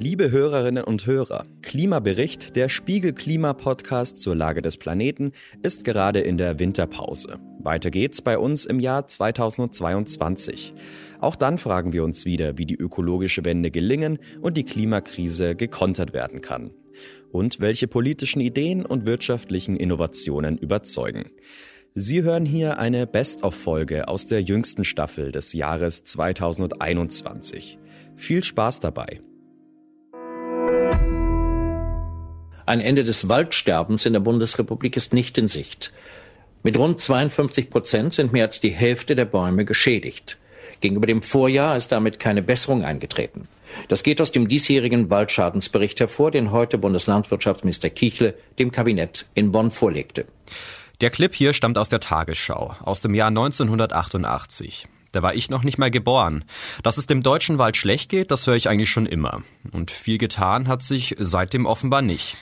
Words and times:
Liebe 0.00 0.30
Hörerinnen 0.30 0.84
und 0.84 1.06
Hörer, 1.06 1.44
Klimabericht, 1.60 2.54
der 2.54 2.68
Spiegel 2.68 3.12
Klima 3.12 3.52
Podcast 3.52 4.18
zur 4.18 4.36
Lage 4.36 4.62
des 4.62 4.76
Planeten, 4.76 5.32
ist 5.64 5.82
gerade 5.82 6.20
in 6.20 6.38
der 6.38 6.60
Winterpause. 6.60 7.40
Weiter 7.58 7.90
geht's 7.90 8.22
bei 8.22 8.38
uns 8.38 8.64
im 8.64 8.78
Jahr 8.78 9.08
2022. 9.08 10.72
Auch 11.20 11.34
dann 11.34 11.58
fragen 11.58 11.92
wir 11.92 12.04
uns 12.04 12.24
wieder, 12.24 12.58
wie 12.58 12.64
die 12.64 12.76
ökologische 12.76 13.44
Wende 13.44 13.72
gelingen 13.72 14.20
und 14.40 14.56
die 14.56 14.62
Klimakrise 14.62 15.56
gekontert 15.56 16.12
werden 16.12 16.42
kann. 16.42 16.70
Und 17.32 17.58
welche 17.58 17.88
politischen 17.88 18.40
Ideen 18.40 18.86
und 18.86 19.04
wirtschaftlichen 19.04 19.76
Innovationen 19.76 20.58
überzeugen. 20.58 21.32
Sie 21.96 22.22
hören 22.22 22.44
hier 22.44 22.78
eine 22.78 23.08
Best-of-Folge 23.08 24.06
aus 24.06 24.26
der 24.26 24.42
jüngsten 24.42 24.84
Staffel 24.84 25.32
des 25.32 25.54
Jahres 25.54 26.04
2021. 26.04 27.80
Viel 28.14 28.44
Spaß 28.44 28.78
dabei! 28.78 29.22
Ein 32.68 32.82
Ende 32.82 33.02
des 33.02 33.30
Waldsterbens 33.30 34.04
in 34.04 34.12
der 34.12 34.20
Bundesrepublik 34.20 34.94
ist 34.94 35.14
nicht 35.14 35.38
in 35.38 35.48
Sicht. 35.48 35.90
Mit 36.62 36.76
rund 36.76 37.00
52 37.00 37.70
Prozent 37.70 38.12
sind 38.12 38.34
mehr 38.34 38.44
als 38.44 38.60
die 38.60 38.68
Hälfte 38.68 39.16
der 39.16 39.24
Bäume 39.24 39.64
geschädigt. 39.64 40.36
Gegenüber 40.82 41.06
dem 41.06 41.22
Vorjahr 41.22 41.78
ist 41.78 41.92
damit 41.92 42.20
keine 42.20 42.42
Besserung 42.42 42.84
eingetreten. 42.84 43.48
Das 43.88 44.02
geht 44.02 44.20
aus 44.20 44.32
dem 44.32 44.48
diesjährigen 44.48 45.08
Waldschadensbericht 45.08 45.98
hervor, 45.98 46.30
den 46.30 46.52
heute 46.52 46.76
Bundeslandwirtschaftsminister 46.76 47.88
Kichle 47.88 48.34
dem 48.58 48.70
Kabinett 48.70 49.24
in 49.32 49.50
Bonn 49.50 49.70
vorlegte. 49.70 50.26
Der 51.00 51.08
Clip 51.08 51.34
hier 51.34 51.54
stammt 51.54 51.78
aus 51.78 51.88
der 51.88 52.00
Tagesschau 52.00 52.76
aus 52.82 53.00
dem 53.00 53.14
Jahr 53.14 53.28
1988. 53.28 54.88
Da 55.12 55.22
war 55.22 55.34
ich 55.34 55.48
noch 55.48 55.62
nicht 55.62 55.78
mal 55.78 55.90
geboren. 55.90 56.44
Dass 56.82 56.98
es 56.98 57.06
dem 57.06 57.22
deutschen 57.22 57.56
Wald 57.56 57.78
schlecht 57.78 58.10
geht, 58.10 58.30
das 58.30 58.46
höre 58.46 58.56
ich 58.56 58.68
eigentlich 58.68 58.90
schon 58.90 59.06
immer. 59.06 59.40
Und 59.72 59.90
viel 59.90 60.18
getan 60.18 60.68
hat 60.68 60.82
sich 60.82 61.16
seitdem 61.18 61.64
offenbar 61.64 62.02
nicht. 62.02 62.36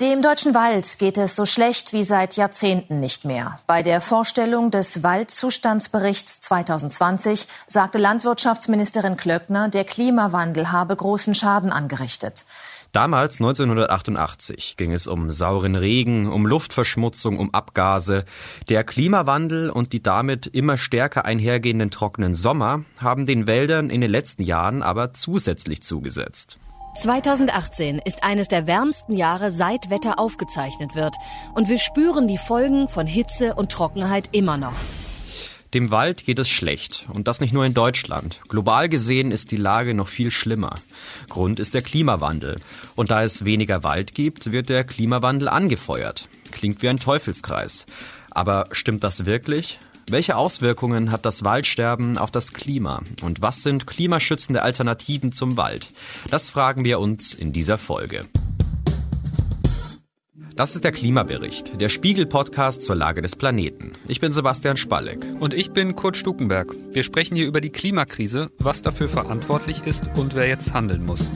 Dem 0.00 0.22
deutschen 0.22 0.54
Wald 0.54 0.98
geht 0.98 1.18
es 1.18 1.36
so 1.36 1.44
schlecht 1.44 1.92
wie 1.92 2.04
seit 2.04 2.38
Jahrzehnten 2.38 3.00
nicht 3.00 3.26
mehr. 3.26 3.58
Bei 3.66 3.82
der 3.82 4.00
Vorstellung 4.00 4.70
des 4.70 5.02
Waldzustandsberichts 5.02 6.40
2020 6.40 7.46
sagte 7.66 7.98
Landwirtschaftsministerin 7.98 9.18
Klöckner, 9.18 9.68
der 9.68 9.84
Klimawandel 9.84 10.72
habe 10.72 10.96
großen 10.96 11.34
Schaden 11.34 11.70
angerichtet. 11.70 12.46
Damals, 12.92 13.40
1988, 13.40 14.78
ging 14.78 14.92
es 14.92 15.06
um 15.06 15.30
sauren 15.30 15.74
Regen, 15.74 16.32
um 16.32 16.46
Luftverschmutzung, 16.46 17.38
um 17.38 17.52
Abgase. 17.52 18.24
Der 18.70 18.84
Klimawandel 18.84 19.68
und 19.68 19.92
die 19.92 20.02
damit 20.02 20.46
immer 20.46 20.78
stärker 20.78 21.26
einhergehenden 21.26 21.90
trockenen 21.90 22.32
Sommer 22.32 22.84
haben 22.96 23.26
den 23.26 23.46
Wäldern 23.46 23.90
in 23.90 24.00
den 24.00 24.10
letzten 24.10 24.44
Jahren 24.44 24.82
aber 24.82 25.12
zusätzlich 25.12 25.82
zugesetzt. 25.82 26.58
2018 26.94 28.00
ist 28.04 28.24
eines 28.24 28.48
der 28.48 28.66
wärmsten 28.66 29.16
Jahre 29.16 29.50
seit 29.50 29.90
Wetter 29.90 30.18
aufgezeichnet 30.18 30.94
wird. 30.94 31.14
Und 31.54 31.68
wir 31.68 31.78
spüren 31.78 32.26
die 32.26 32.38
Folgen 32.38 32.88
von 32.88 33.06
Hitze 33.06 33.54
und 33.54 33.70
Trockenheit 33.70 34.28
immer 34.32 34.56
noch. 34.56 34.74
Dem 35.72 35.92
Wald 35.92 36.26
geht 36.26 36.40
es 36.40 36.48
schlecht. 36.48 37.06
Und 37.14 37.28
das 37.28 37.40
nicht 37.40 37.52
nur 37.52 37.64
in 37.64 37.74
Deutschland. 37.74 38.40
Global 38.48 38.88
gesehen 38.88 39.30
ist 39.30 39.52
die 39.52 39.56
Lage 39.56 39.94
noch 39.94 40.08
viel 40.08 40.32
schlimmer. 40.32 40.74
Grund 41.28 41.60
ist 41.60 41.74
der 41.74 41.82
Klimawandel. 41.82 42.56
Und 42.96 43.12
da 43.12 43.22
es 43.22 43.44
weniger 43.44 43.84
Wald 43.84 44.14
gibt, 44.14 44.50
wird 44.50 44.68
der 44.68 44.82
Klimawandel 44.82 45.48
angefeuert. 45.48 46.28
Klingt 46.50 46.82
wie 46.82 46.88
ein 46.88 46.98
Teufelskreis. 46.98 47.86
Aber 48.32 48.64
stimmt 48.72 49.04
das 49.04 49.26
wirklich? 49.26 49.78
Welche 50.08 50.36
Auswirkungen 50.36 51.12
hat 51.12 51.24
das 51.24 51.44
Waldsterben 51.44 52.18
auf 52.18 52.30
das 52.30 52.52
Klima? 52.52 53.02
Und 53.22 53.42
was 53.42 53.62
sind 53.62 53.86
klimaschützende 53.86 54.62
Alternativen 54.62 55.32
zum 55.32 55.56
Wald? 55.56 55.88
Das 56.30 56.48
fragen 56.48 56.84
wir 56.84 57.00
uns 57.00 57.34
in 57.34 57.52
dieser 57.52 57.78
Folge. 57.78 58.26
Das 60.56 60.74
ist 60.74 60.84
der 60.84 60.92
Klimabericht, 60.92 61.80
der 61.80 61.88
Spiegel-Podcast 61.88 62.82
zur 62.82 62.94
Lage 62.94 63.22
des 63.22 63.34
Planeten. 63.34 63.92
Ich 64.08 64.20
bin 64.20 64.32
Sebastian 64.32 64.76
Spalleck. 64.76 65.26
Und 65.38 65.54
ich 65.54 65.70
bin 65.70 65.96
Kurt 65.96 66.16
Stukenberg. 66.16 66.74
Wir 66.92 67.02
sprechen 67.02 67.36
hier 67.36 67.46
über 67.46 67.60
die 67.60 67.70
Klimakrise, 67.70 68.50
was 68.58 68.82
dafür 68.82 69.08
verantwortlich 69.08 69.86
ist 69.86 70.10
und 70.16 70.34
wer 70.34 70.48
jetzt 70.48 70.74
handeln 70.74 71.06
muss. 71.06 71.30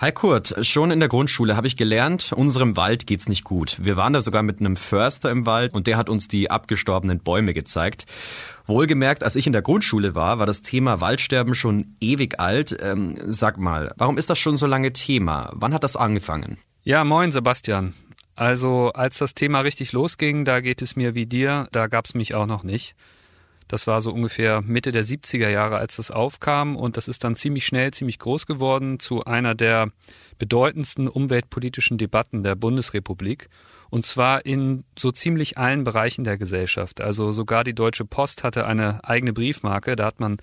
Hi 0.00 0.12
Kurt, 0.12 0.54
schon 0.64 0.92
in 0.92 1.00
der 1.00 1.08
Grundschule 1.08 1.56
habe 1.56 1.66
ich 1.66 1.74
gelernt, 1.74 2.32
unserem 2.32 2.76
Wald 2.76 3.08
geht's 3.08 3.28
nicht 3.28 3.42
gut. 3.42 3.78
Wir 3.82 3.96
waren 3.96 4.12
da 4.12 4.20
sogar 4.20 4.44
mit 4.44 4.60
einem 4.60 4.76
Förster 4.76 5.28
im 5.28 5.44
Wald 5.44 5.74
und 5.74 5.88
der 5.88 5.96
hat 5.96 6.08
uns 6.08 6.28
die 6.28 6.52
abgestorbenen 6.52 7.18
Bäume 7.18 7.52
gezeigt. 7.52 8.06
Wohlgemerkt, 8.66 9.24
als 9.24 9.34
ich 9.34 9.48
in 9.48 9.52
der 9.52 9.62
Grundschule 9.62 10.14
war, 10.14 10.38
war 10.38 10.46
das 10.46 10.62
Thema 10.62 11.00
Waldsterben 11.00 11.56
schon 11.56 11.96
ewig 12.00 12.38
alt. 12.38 12.78
Ähm, 12.80 13.16
sag 13.26 13.58
mal, 13.58 13.92
warum 13.96 14.18
ist 14.18 14.30
das 14.30 14.38
schon 14.38 14.56
so 14.56 14.68
lange 14.68 14.92
Thema? 14.92 15.50
Wann 15.54 15.74
hat 15.74 15.82
das 15.82 15.96
angefangen? 15.96 16.58
Ja, 16.84 17.02
moin 17.02 17.32
Sebastian. 17.32 17.94
Also 18.36 18.92
als 18.94 19.18
das 19.18 19.34
Thema 19.34 19.62
richtig 19.62 19.90
losging, 19.90 20.44
da 20.44 20.60
geht 20.60 20.80
es 20.80 20.94
mir 20.94 21.16
wie 21.16 21.26
dir, 21.26 21.66
da 21.72 21.88
gab's 21.88 22.14
mich 22.14 22.36
auch 22.36 22.46
noch 22.46 22.62
nicht. 22.62 22.94
Das 23.68 23.86
war 23.86 24.00
so 24.00 24.10
ungefähr 24.12 24.62
Mitte 24.62 24.92
der 24.92 25.04
70er 25.04 25.50
Jahre, 25.50 25.76
als 25.76 25.96
das 25.96 26.10
aufkam 26.10 26.74
und 26.74 26.96
das 26.96 27.06
ist 27.06 27.22
dann 27.22 27.36
ziemlich 27.36 27.66
schnell, 27.66 27.92
ziemlich 27.92 28.18
groß 28.18 28.46
geworden 28.46 28.98
zu 28.98 29.24
einer 29.24 29.54
der 29.54 29.92
bedeutendsten 30.38 31.06
umweltpolitischen 31.06 31.98
Debatten 31.98 32.42
der 32.42 32.54
Bundesrepublik. 32.54 33.48
Und 33.90 34.04
zwar 34.04 34.44
in 34.44 34.84
so 34.98 35.12
ziemlich 35.12 35.56
allen 35.56 35.84
Bereichen 35.84 36.24
der 36.24 36.38
Gesellschaft. 36.38 37.00
Also 37.00 37.32
sogar 37.32 37.64
die 37.64 37.74
Deutsche 37.74 38.04
Post 38.04 38.44
hatte 38.44 38.66
eine 38.66 39.04
eigene 39.04 39.32
Briefmarke. 39.32 39.96
Da 39.96 40.06
hat 40.06 40.20
man 40.20 40.38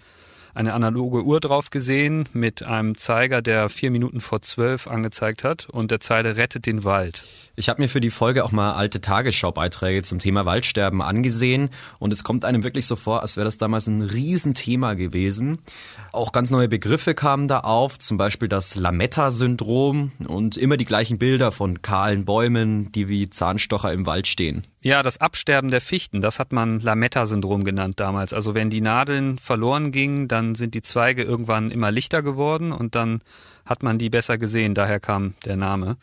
eine 0.55 0.73
analoge 0.73 1.23
Uhr 1.23 1.39
drauf 1.39 1.69
gesehen 1.69 2.27
mit 2.33 2.63
einem 2.63 2.97
Zeiger, 2.97 3.41
der 3.41 3.69
vier 3.69 3.91
Minuten 3.91 4.21
vor 4.21 4.41
zwölf 4.41 4.87
angezeigt 4.87 5.43
hat 5.43 5.69
und 5.69 5.91
der 5.91 5.99
Zeile 5.99 6.37
Rettet 6.37 6.65
den 6.65 6.83
Wald. 6.83 7.23
Ich 7.57 7.69
habe 7.69 7.81
mir 7.81 7.89
für 7.89 8.01
die 8.01 8.09
Folge 8.09 8.43
auch 8.43 8.51
mal 8.51 8.73
alte 8.73 9.01
Tagesschau-Beiträge 9.01 10.03
zum 10.03 10.19
Thema 10.19 10.45
Waldsterben 10.45 11.01
angesehen 11.01 11.69
und 11.99 12.11
es 12.11 12.23
kommt 12.23 12.45
einem 12.45 12.63
wirklich 12.63 12.85
so 12.85 12.95
vor, 12.95 13.21
als 13.21 13.37
wäre 13.37 13.45
das 13.45 13.57
damals 13.57 13.87
ein 13.87 14.01
Riesenthema 14.01 14.93
gewesen. 14.93 15.59
Auch 16.11 16.31
ganz 16.31 16.49
neue 16.49 16.67
Begriffe 16.67 17.13
kamen 17.13 17.47
da 17.47 17.59
auf, 17.59 17.99
zum 17.99 18.17
Beispiel 18.17 18.47
das 18.47 18.75
Lametta-Syndrom 18.75 20.13
und 20.27 20.57
immer 20.57 20.77
die 20.77 20.85
gleichen 20.85 21.17
Bilder 21.17 21.51
von 21.51 21.81
kahlen 21.81 22.25
Bäumen, 22.25 22.91
die 22.93 23.09
wie 23.09 23.29
Zahnstocher 23.29 23.91
im 23.91 24.05
Wald 24.05 24.27
stehen. 24.27 24.63
Ja, 24.85 25.01
das 25.01 25.19
Absterben 25.19 25.71
der 25.71 25.81
Fichten, 25.81 26.21
das 26.21 26.37
hat 26.37 26.51
man 26.51 26.79
Lametta-Syndrom 26.79 27.63
genannt 27.63 27.99
damals. 27.99 28.33
Also 28.33 28.53
wenn 28.53 28.69
die 28.69 28.81
Nadeln 28.81 29.39
verloren 29.39 29.91
gingen, 29.91 30.27
dann 30.27 30.53
sind 30.53 30.75
die 30.75 30.83
Zweige 30.83 31.23
irgendwann 31.23 31.71
immer 31.71 31.89
lichter 31.89 32.21
geworden 32.21 32.71
und 32.71 32.93
dann 32.93 33.21
hat 33.65 33.81
man 33.81 33.97
die 33.97 34.11
besser 34.11 34.37
gesehen, 34.37 34.75
daher 34.75 34.99
kam 34.99 35.33
der 35.43 35.55
Name. 35.57 35.97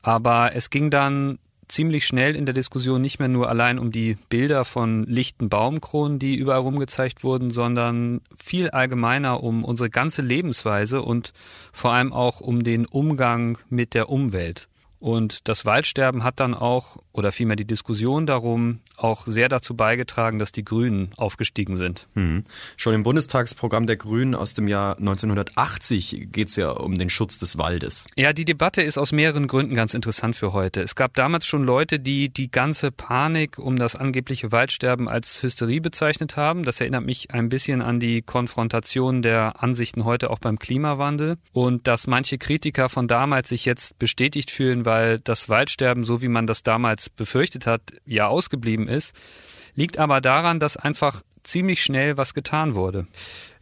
Aber 0.00 0.52
es 0.54 0.70
ging 0.70 0.88
dann 0.88 1.38
ziemlich 1.68 2.06
schnell 2.06 2.34
in 2.34 2.46
der 2.46 2.54
Diskussion 2.54 3.02
nicht 3.02 3.18
mehr 3.18 3.28
nur 3.28 3.50
allein 3.50 3.78
um 3.78 3.92
die 3.92 4.16
Bilder 4.30 4.64
von 4.64 5.04
lichten 5.04 5.50
Baumkronen, 5.50 6.18
die 6.18 6.36
überall 6.36 6.60
rumgezeigt 6.60 7.22
wurden, 7.22 7.50
sondern 7.50 8.22
viel 8.42 8.70
allgemeiner 8.70 9.42
um 9.42 9.62
unsere 9.62 9.90
ganze 9.90 10.22
Lebensweise 10.22 11.02
und 11.02 11.34
vor 11.70 11.92
allem 11.92 12.14
auch 12.14 12.40
um 12.40 12.64
den 12.64 12.86
Umgang 12.86 13.58
mit 13.68 13.92
der 13.92 14.08
Umwelt. 14.08 14.68
Und 14.98 15.48
das 15.48 15.64
Waldsterben 15.64 16.24
hat 16.24 16.40
dann 16.40 16.54
auch, 16.54 16.96
oder 17.12 17.32
vielmehr 17.32 17.56
die 17.56 17.66
Diskussion 17.66 18.26
darum, 18.26 18.80
auch 18.96 19.26
sehr 19.26 19.48
dazu 19.48 19.76
beigetragen, 19.76 20.38
dass 20.38 20.52
die 20.52 20.64
Grünen 20.64 21.10
aufgestiegen 21.16 21.76
sind. 21.76 22.08
Hm. 22.14 22.44
Schon 22.76 22.94
im 22.94 23.02
Bundestagsprogramm 23.02 23.86
der 23.86 23.96
Grünen 23.96 24.34
aus 24.34 24.54
dem 24.54 24.68
Jahr 24.68 24.96
1980 24.98 26.28
geht 26.32 26.48
es 26.48 26.56
ja 26.56 26.70
um 26.70 26.96
den 26.96 27.10
Schutz 27.10 27.38
des 27.38 27.58
Waldes. 27.58 28.06
Ja, 28.16 28.32
die 28.32 28.44
Debatte 28.44 28.82
ist 28.82 28.96
aus 28.96 29.12
mehreren 29.12 29.48
Gründen 29.48 29.74
ganz 29.74 29.92
interessant 29.92 30.34
für 30.34 30.52
heute. 30.52 30.80
Es 30.80 30.94
gab 30.94 31.14
damals 31.14 31.46
schon 31.46 31.64
Leute, 31.64 32.00
die 32.00 32.30
die 32.30 32.50
ganze 32.50 32.90
Panik 32.90 33.58
um 33.58 33.76
das 33.76 33.96
angebliche 33.96 34.50
Waldsterben 34.50 35.08
als 35.08 35.42
Hysterie 35.42 35.80
bezeichnet 35.80 36.36
haben. 36.36 36.62
Das 36.62 36.80
erinnert 36.80 37.04
mich 37.04 37.32
ein 37.32 37.48
bisschen 37.48 37.82
an 37.82 38.00
die 38.00 38.22
Konfrontation 38.22 39.20
der 39.20 39.62
Ansichten 39.62 40.04
heute 40.04 40.30
auch 40.30 40.38
beim 40.38 40.58
Klimawandel. 40.58 41.36
Und 41.52 41.86
dass 41.86 42.06
manche 42.06 42.38
Kritiker 42.38 42.88
von 42.88 43.08
damals 43.08 43.50
sich 43.50 43.64
jetzt 43.66 43.98
bestätigt 43.98 44.50
fühlen, 44.50 44.85
weil 44.86 45.18
das 45.18 45.48
Waldsterben, 45.48 46.04
so 46.04 46.22
wie 46.22 46.28
man 46.28 46.46
das 46.46 46.62
damals 46.62 47.10
befürchtet 47.10 47.66
hat, 47.66 47.82
ja 48.06 48.28
ausgeblieben 48.28 48.88
ist, 48.88 49.14
liegt 49.74 49.98
aber 49.98 50.20
daran, 50.20 50.60
dass 50.60 50.76
einfach 50.76 51.22
ziemlich 51.42 51.82
schnell 51.82 52.16
was 52.16 52.34
getan 52.34 52.74
wurde. 52.74 53.06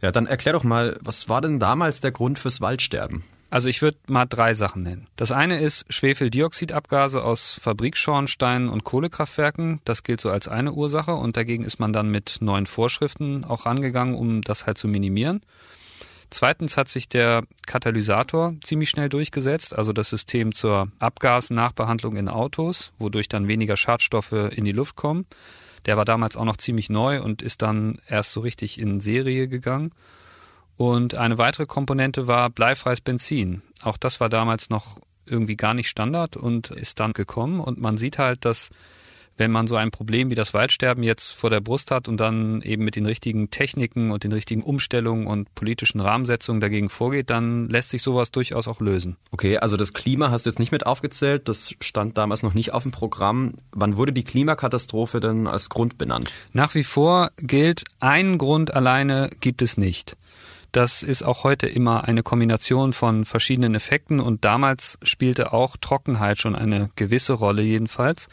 Ja, 0.01 0.11
dann 0.11 0.27
erklär 0.27 0.53
doch 0.53 0.63
mal, 0.63 0.97
was 1.01 1.29
war 1.29 1.41
denn 1.41 1.59
damals 1.59 2.01
der 2.01 2.11
Grund 2.11 2.39
fürs 2.39 2.61
Waldsterben? 2.61 3.23
Also 3.51 3.69
ich 3.69 3.81
würde 3.81 3.97
mal 4.07 4.25
drei 4.25 4.53
Sachen 4.53 4.83
nennen. 4.83 5.07
Das 5.15 5.31
eine 5.31 5.59
ist 5.59 5.85
Schwefeldioxidabgase 5.89 7.23
aus 7.23 7.57
Fabrikschornsteinen 7.61 8.69
und 8.69 8.83
Kohlekraftwerken. 8.83 9.81
Das 9.85 10.03
gilt 10.03 10.19
so 10.19 10.29
als 10.29 10.47
eine 10.47 10.73
Ursache 10.73 11.13
und 11.13 11.37
dagegen 11.37 11.63
ist 11.63 11.79
man 11.79 11.93
dann 11.93 12.09
mit 12.09 12.37
neuen 12.41 12.65
Vorschriften 12.65 13.45
auch 13.45 13.65
rangegangen, 13.65 14.15
um 14.15 14.41
das 14.41 14.65
halt 14.65 14.77
zu 14.77 14.87
minimieren. 14.87 15.41
Zweitens 16.29 16.77
hat 16.77 16.89
sich 16.89 17.07
der 17.07 17.43
Katalysator 17.65 18.55
ziemlich 18.63 18.89
schnell 18.89 19.09
durchgesetzt, 19.09 19.75
also 19.75 19.93
das 19.93 20.09
System 20.09 20.53
zur 20.53 20.91
Abgasnachbehandlung 20.99 22.17
in 22.17 22.29
Autos, 22.29 22.91
wodurch 22.97 23.29
dann 23.29 23.47
weniger 23.47 23.77
Schadstoffe 23.77 24.31
in 24.31 24.65
die 24.65 24.71
Luft 24.71 24.95
kommen. 24.95 25.25
Der 25.85 25.97
war 25.97 26.05
damals 26.05 26.35
auch 26.35 26.45
noch 26.45 26.57
ziemlich 26.57 26.89
neu 26.89 27.21
und 27.21 27.41
ist 27.41 27.61
dann 27.61 27.99
erst 28.07 28.33
so 28.33 28.41
richtig 28.41 28.79
in 28.79 28.99
Serie 28.99 29.47
gegangen. 29.47 29.91
Und 30.77 31.15
eine 31.15 31.37
weitere 31.37 31.65
Komponente 31.65 32.27
war 32.27 32.49
bleifreies 32.49 33.01
Benzin. 33.01 33.61
Auch 33.81 33.97
das 33.97 34.19
war 34.19 34.29
damals 34.29 34.69
noch 34.69 34.99
irgendwie 35.25 35.55
gar 35.55 35.73
nicht 35.73 35.89
Standard 35.89 36.37
und 36.37 36.71
ist 36.71 36.99
dann 36.99 37.13
gekommen. 37.13 37.59
Und 37.59 37.79
man 37.79 37.97
sieht 37.97 38.17
halt, 38.17 38.45
dass 38.45 38.69
wenn 39.37 39.51
man 39.51 39.67
so 39.67 39.75
ein 39.75 39.91
Problem 39.91 40.29
wie 40.29 40.35
das 40.35 40.53
Waldsterben 40.53 41.03
jetzt 41.03 41.31
vor 41.31 41.49
der 41.49 41.59
Brust 41.61 41.91
hat 41.91 42.07
und 42.07 42.17
dann 42.17 42.61
eben 42.61 42.83
mit 42.83 42.95
den 42.95 43.05
richtigen 43.05 43.49
Techniken 43.49 44.11
und 44.11 44.23
den 44.23 44.31
richtigen 44.31 44.63
Umstellungen 44.63 45.27
und 45.27 45.53
politischen 45.55 45.99
Rahmensetzungen 45.99 46.61
dagegen 46.61 46.89
vorgeht, 46.89 47.29
dann 47.29 47.67
lässt 47.67 47.89
sich 47.89 48.01
sowas 48.01 48.31
durchaus 48.31 48.67
auch 48.67 48.79
lösen. 48.79 49.17
Okay, 49.31 49.57
also 49.57 49.77
das 49.77 49.93
Klima 49.93 50.31
hast 50.31 50.45
du 50.45 50.49
jetzt 50.49 50.59
nicht 50.59 50.71
mit 50.71 50.85
aufgezählt, 50.85 51.47
das 51.49 51.73
stand 51.81 52.17
damals 52.17 52.43
noch 52.43 52.53
nicht 52.53 52.73
auf 52.73 52.83
dem 52.83 52.91
Programm. 52.91 53.55
Wann 53.71 53.97
wurde 53.97 54.13
die 54.13 54.23
Klimakatastrophe 54.23 55.19
denn 55.19 55.47
als 55.47 55.69
Grund 55.69 55.97
benannt? 55.97 56.31
Nach 56.53 56.73
wie 56.75 56.83
vor 56.83 57.31
gilt, 57.37 57.83
einen 57.99 58.37
Grund 58.37 58.73
alleine 58.73 59.29
gibt 59.41 59.61
es 59.61 59.77
nicht. 59.77 60.15
Das 60.71 61.03
ist 61.03 61.23
auch 61.23 61.45
heute 61.45 61.67
immer 61.67 62.03
eine 62.03 62.21
Kombination 62.21 62.91
von 62.91 63.23
verschiedenen 63.23 63.75
Effekten 63.75 64.19
und 64.19 64.43
damals 64.43 64.97
spielte 65.03 65.53
auch 65.53 65.77
Trockenheit 65.77 66.37
schon 66.37 66.53
eine 66.53 66.89
gewisse 66.97 67.31
Rolle 67.31 67.61
jedenfalls. 67.61 68.27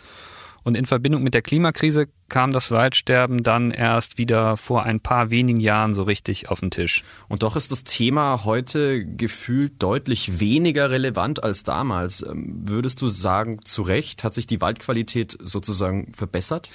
Und 0.64 0.76
in 0.76 0.87
Verbindung 0.87 1.23
mit 1.23 1.35
der 1.35 1.43
Klimakrise 1.43 2.09
kam 2.29 2.53
das 2.53 2.70
Waldsterben 2.70 3.43
dann 3.43 3.70
erst 3.70 4.19
wieder 4.19 4.56
vor 4.56 4.85
ein 4.85 5.00
paar 5.00 5.31
wenigen 5.31 5.61
Jahren 5.61 5.94
so 5.94 6.03
richtig 6.03 6.49
auf 6.49 6.61
den 6.61 6.70
Tisch. 6.70 7.05
Und 7.29 7.43
doch 7.43 7.56
ist 7.56 7.73
das 7.73 7.85
Thema 7.85 8.44
heute 8.44 9.05
gefühlt 9.05 9.82
deutlich 9.82 10.41
weniger 10.41 10.91
relevant 10.91 11.43
als 11.43 11.62
damals. 11.62 12.23
Ähm, 12.23 12.62
würdest 12.64 13.03
du 13.03 13.09
sagen, 13.09 13.61
zu 13.64 13.82
Recht 13.82 14.25
hat 14.25 14.35
sich 14.35 14.47
die 14.47 14.61
Waldqualität 14.61 15.37
sozusagen 15.41 16.12
verbessert? 16.14 16.70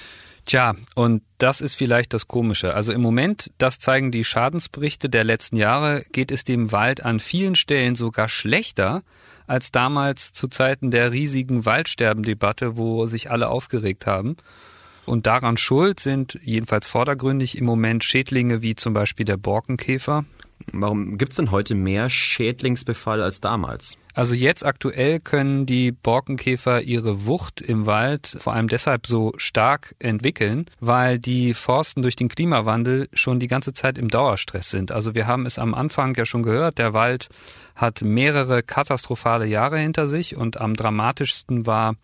Tja, 0.48 0.75
und 0.95 1.24
das 1.40 1.60
ist 1.60 1.75
vielleicht 1.75 2.13
das 2.13 2.30
Komische. 2.30 2.74
Also 2.74 2.94
im 2.94 3.01
Moment, 3.01 3.51
das 3.57 3.80
zeigen 3.80 4.12
die 4.12 4.24
Schadensberichte 4.24 5.10
der 5.10 5.25
letzten 5.25 5.57
Jahre, 5.57 6.06
geht 6.13 6.31
es 6.31 6.45
dem 6.45 6.72
Wald 6.72 7.04
an 7.04 7.19
vielen 7.19 7.56
Stellen 7.56 7.95
sogar 7.95 8.30
schlechter 8.30 9.04
als 9.47 9.71
damals 9.71 10.33
zu 10.33 10.47
Zeiten 10.47 10.91
der 10.91 11.11
riesigen 11.11 11.65
Waldsterbendebatte, 11.65 12.77
wo 12.77 13.05
sich 13.05 13.31
alle 13.31 13.49
aufgeregt 13.49 14.05
haben. 14.05 14.38
Und 15.05 15.25
daran 15.25 15.55
schuld 15.57 16.01
sind 16.01 16.38
jedenfalls 16.44 16.88
vordergründig 16.88 17.57
im 17.57 17.65
Moment 17.65 18.03
Schädlinge 18.03 18.61
wie 18.61 18.75
zum 18.75 18.94
Beispiel 18.94 19.25
der 19.25 19.38
Borkenkäfer. 19.38 20.25
Warum 20.73 21.17
gibt's 21.17 21.38
denn 21.38 21.51
heute 21.51 21.75
mehr 21.75 22.09
Schädlingsbefall 22.09 23.21
als 23.21 23.39
damals? 23.39 23.97
Also 24.13 24.33
jetzt 24.33 24.65
aktuell 24.65 25.19
können 25.19 25.67
die 25.67 25.91
Borkenkäfer 25.91 26.81
ihre 26.81 27.27
Wucht 27.27 27.61
im 27.61 27.85
Wald 27.85 28.35
vor 28.39 28.53
allem 28.53 28.67
deshalb 28.67 29.05
so 29.05 29.31
stark 29.38 29.94
entwickeln, 29.99 30.65
weil 30.79 31.19
die 31.19 31.53
Forsten 31.53 32.01
durch 32.01 32.15
den 32.15 32.27
Klimawandel 32.27 33.09
schon 33.13 33.39
die 33.39 33.47
ganze 33.47 33.73
Zeit 33.73 33.97
im 33.99 34.09
Dauerstress 34.09 34.71
sind. 34.71 34.91
Also 34.91 35.13
wir 35.13 35.27
haben 35.27 35.45
es 35.45 35.59
am 35.59 35.75
Anfang 35.75 36.15
ja 36.15 36.25
schon 36.25 36.41
gehört, 36.41 36.79
der 36.79 36.94
Wald 36.94 37.29
hat 37.77 38.01
mehrere 38.01 38.63
katastrophale 38.63 39.45
Jahre 39.45 39.77
hinter 39.77 40.07
sich 40.07 40.35
und 40.35 40.59
am 40.59 40.74
dramatischsten 40.74 41.65
war 41.68 41.95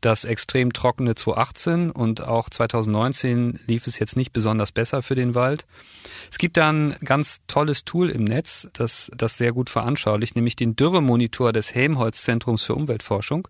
das 0.00 0.24
extrem 0.24 0.72
trockene 0.72 1.16
2018 1.16 1.90
und 1.90 2.22
auch 2.22 2.48
2019 2.48 3.58
lief 3.66 3.88
es 3.88 3.98
jetzt 3.98 4.16
nicht 4.16 4.32
besonders 4.32 4.70
besser 4.70 5.02
für 5.02 5.16
den 5.16 5.34
Wald. 5.34 5.66
Es 6.30 6.38
gibt 6.38 6.56
da 6.56 6.70
ein 6.70 6.94
ganz 7.04 7.40
tolles 7.48 7.84
Tool 7.84 8.08
im 8.08 8.22
Netz, 8.22 8.68
das 8.72 9.10
das 9.16 9.36
sehr 9.36 9.52
gut 9.52 9.68
veranschaulicht, 9.68 10.36
nämlich 10.36 10.54
den 10.54 10.76
Dürremonitor 10.76 11.52
des 11.52 11.74
Helmholtz 11.74 12.22
Zentrums 12.22 12.62
für 12.62 12.76
Umweltforschung. 12.76 13.48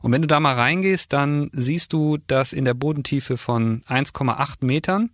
Und 0.00 0.12
wenn 0.12 0.22
du 0.22 0.28
da 0.28 0.40
mal 0.40 0.54
reingehst, 0.54 1.12
dann 1.12 1.50
siehst 1.52 1.92
du, 1.92 2.16
dass 2.26 2.54
in 2.54 2.64
der 2.64 2.72
Bodentiefe 2.72 3.36
von 3.36 3.82
1,8 3.82 4.64
Metern 4.64 5.10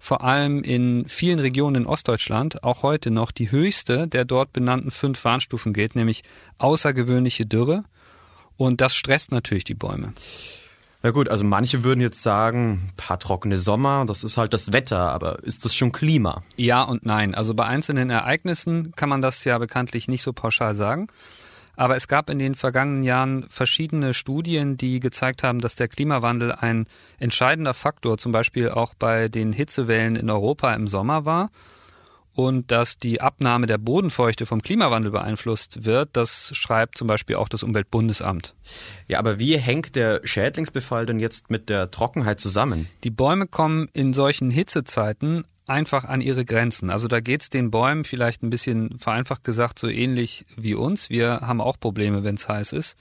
vor 0.00 0.24
allem 0.24 0.62
in 0.62 1.04
vielen 1.06 1.38
Regionen 1.38 1.82
in 1.82 1.86
Ostdeutschland 1.86 2.64
auch 2.64 2.82
heute 2.82 3.10
noch 3.10 3.30
die 3.30 3.52
höchste 3.52 4.08
der 4.08 4.24
dort 4.24 4.52
benannten 4.52 4.90
fünf 4.90 5.22
Warnstufen 5.24 5.74
gilt, 5.74 5.94
nämlich 5.94 6.24
außergewöhnliche 6.58 7.44
Dürre. 7.44 7.84
Und 8.56 8.80
das 8.80 8.94
stresst 8.94 9.30
natürlich 9.30 9.64
die 9.64 9.74
Bäume. 9.74 10.14
Na 11.02 11.12
gut, 11.12 11.28
also 11.28 11.44
manche 11.44 11.84
würden 11.84 12.00
jetzt 12.00 12.22
sagen, 12.22 12.92
paar 12.96 13.18
trockene 13.18 13.58
Sommer, 13.58 14.04
das 14.06 14.22
ist 14.24 14.36
halt 14.36 14.52
das 14.52 14.72
Wetter, 14.72 15.10
aber 15.12 15.42
ist 15.44 15.64
das 15.64 15.74
schon 15.74 15.92
Klima? 15.92 16.42
Ja 16.56 16.82
und 16.82 17.06
nein. 17.06 17.34
Also 17.34 17.54
bei 17.54 17.64
einzelnen 17.64 18.10
Ereignissen 18.10 18.92
kann 18.96 19.08
man 19.08 19.22
das 19.22 19.44
ja 19.44 19.56
bekanntlich 19.58 20.08
nicht 20.08 20.22
so 20.22 20.32
pauschal 20.32 20.74
sagen. 20.74 21.08
Aber 21.76 21.96
es 21.96 22.08
gab 22.08 22.30
in 22.30 22.38
den 22.38 22.54
vergangenen 22.54 23.02
Jahren 23.02 23.46
verschiedene 23.48 24.14
Studien, 24.14 24.76
die 24.76 25.00
gezeigt 25.00 25.42
haben, 25.42 25.60
dass 25.60 25.76
der 25.76 25.88
Klimawandel 25.88 26.52
ein 26.52 26.86
entscheidender 27.18 27.74
Faktor 27.74 28.18
zum 28.18 28.32
Beispiel 28.32 28.70
auch 28.70 28.94
bei 28.94 29.28
den 29.28 29.52
Hitzewellen 29.52 30.16
in 30.16 30.30
Europa 30.30 30.74
im 30.74 30.88
Sommer 30.88 31.24
war 31.24 31.50
und 32.34 32.70
dass 32.70 32.98
die 32.98 33.20
Abnahme 33.20 33.66
der 33.66 33.78
Bodenfeuchte 33.78 34.46
vom 34.46 34.62
Klimawandel 34.62 35.12
beeinflusst 35.12 35.84
wird, 35.84 36.10
das 36.12 36.50
schreibt 36.54 36.96
zum 36.96 37.08
Beispiel 37.08 37.36
auch 37.36 37.48
das 37.48 37.62
Umweltbundesamt. 37.62 38.54
Ja, 39.08 39.18
aber 39.18 39.38
wie 39.38 39.58
hängt 39.58 39.96
der 39.96 40.20
Schädlingsbefall 40.24 41.06
denn 41.06 41.18
jetzt 41.18 41.50
mit 41.50 41.68
der 41.68 41.90
Trockenheit 41.90 42.40
zusammen? 42.40 42.88
Die 43.04 43.10
Bäume 43.10 43.46
kommen 43.46 43.88
in 43.92 44.12
solchen 44.12 44.50
Hitzezeiten 44.50 45.44
einfach 45.70 46.04
an 46.04 46.20
ihre 46.20 46.44
Grenzen. 46.44 46.90
Also 46.90 47.08
da 47.08 47.20
geht's 47.20 47.48
den 47.48 47.70
Bäumen 47.70 48.04
vielleicht 48.04 48.42
ein 48.42 48.50
bisschen 48.50 48.98
vereinfacht 48.98 49.44
gesagt 49.44 49.78
so 49.78 49.88
ähnlich 49.88 50.44
wie 50.56 50.74
uns. 50.74 51.08
Wir 51.08 51.40
haben 51.40 51.60
auch 51.60 51.78
Probleme, 51.80 52.24
wenn 52.24 52.34
es 52.34 52.48
heiß 52.48 52.72
ist. 52.72 52.96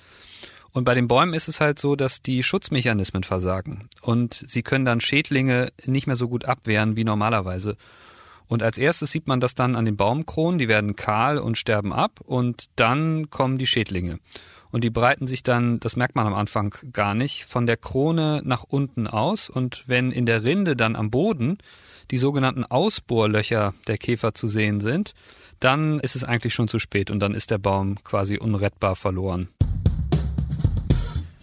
Und 0.71 0.83
bei 0.83 0.93
den 0.93 1.07
Bäumen 1.07 1.33
ist 1.33 1.47
es 1.47 1.59
halt 1.59 1.79
so, 1.79 1.95
dass 1.95 2.21
die 2.21 2.43
Schutzmechanismen 2.43 3.23
versagen 3.23 3.89
und 4.01 4.45
sie 4.47 4.61
können 4.61 4.85
dann 4.85 5.01
Schädlinge 5.01 5.71
nicht 5.85 6.05
mehr 6.05 6.15
so 6.15 6.29
gut 6.29 6.45
abwehren 6.45 6.95
wie 6.95 7.03
normalerweise. 7.03 7.75
Und 8.47 8.63
als 8.63 8.77
erstes 8.77 9.11
sieht 9.11 9.27
man 9.27 9.39
das 9.39 9.55
dann 9.55 9.75
an 9.75 9.85
den 9.85 9.97
Baumkronen, 9.97 10.59
die 10.59 10.67
werden 10.67 10.95
kahl 10.95 11.39
und 11.39 11.57
sterben 11.57 11.91
ab 11.91 12.19
und 12.23 12.69
dann 12.75 13.29
kommen 13.31 13.57
die 13.57 13.67
Schädlinge. 13.67 14.19
Und 14.71 14.83
die 14.83 14.91
breiten 14.91 15.25
sich 15.25 15.41
dann, 15.41 15.79
das 15.79 15.95
merkt 15.95 16.15
man 16.15 16.27
am 16.27 16.35
Anfang 16.35 16.75
gar 16.93 17.15
nicht, 17.15 17.45
von 17.45 17.65
der 17.65 17.77
Krone 17.77 18.41
nach 18.43 18.63
unten 18.63 19.07
aus 19.07 19.49
und 19.49 19.83
wenn 19.87 20.11
in 20.11 20.27
der 20.27 20.43
Rinde 20.43 20.75
dann 20.75 20.95
am 20.95 21.09
Boden 21.09 21.57
die 22.11 22.17
sogenannten 22.17 22.63
Ausbohrlöcher 22.63 23.73
der 23.87 23.97
Käfer 23.97 24.33
zu 24.33 24.47
sehen 24.47 24.81
sind, 24.81 25.13
dann 25.59 25.99
ist 25.99 26.15
es 26.15 26.23
eigentlich 26.23 26.53
schon 26.53 26.67
zu 26.67 26.79
spät 26.79 27.11
und 27.11 27.19
dann 27.19 27.33
ist 27.33 27.51
der 27.51 27.57
Baum 27.57 28.03
quasi 28.03 28.37
unrettbar 28.37 28.95
verloren. 28.95 29.49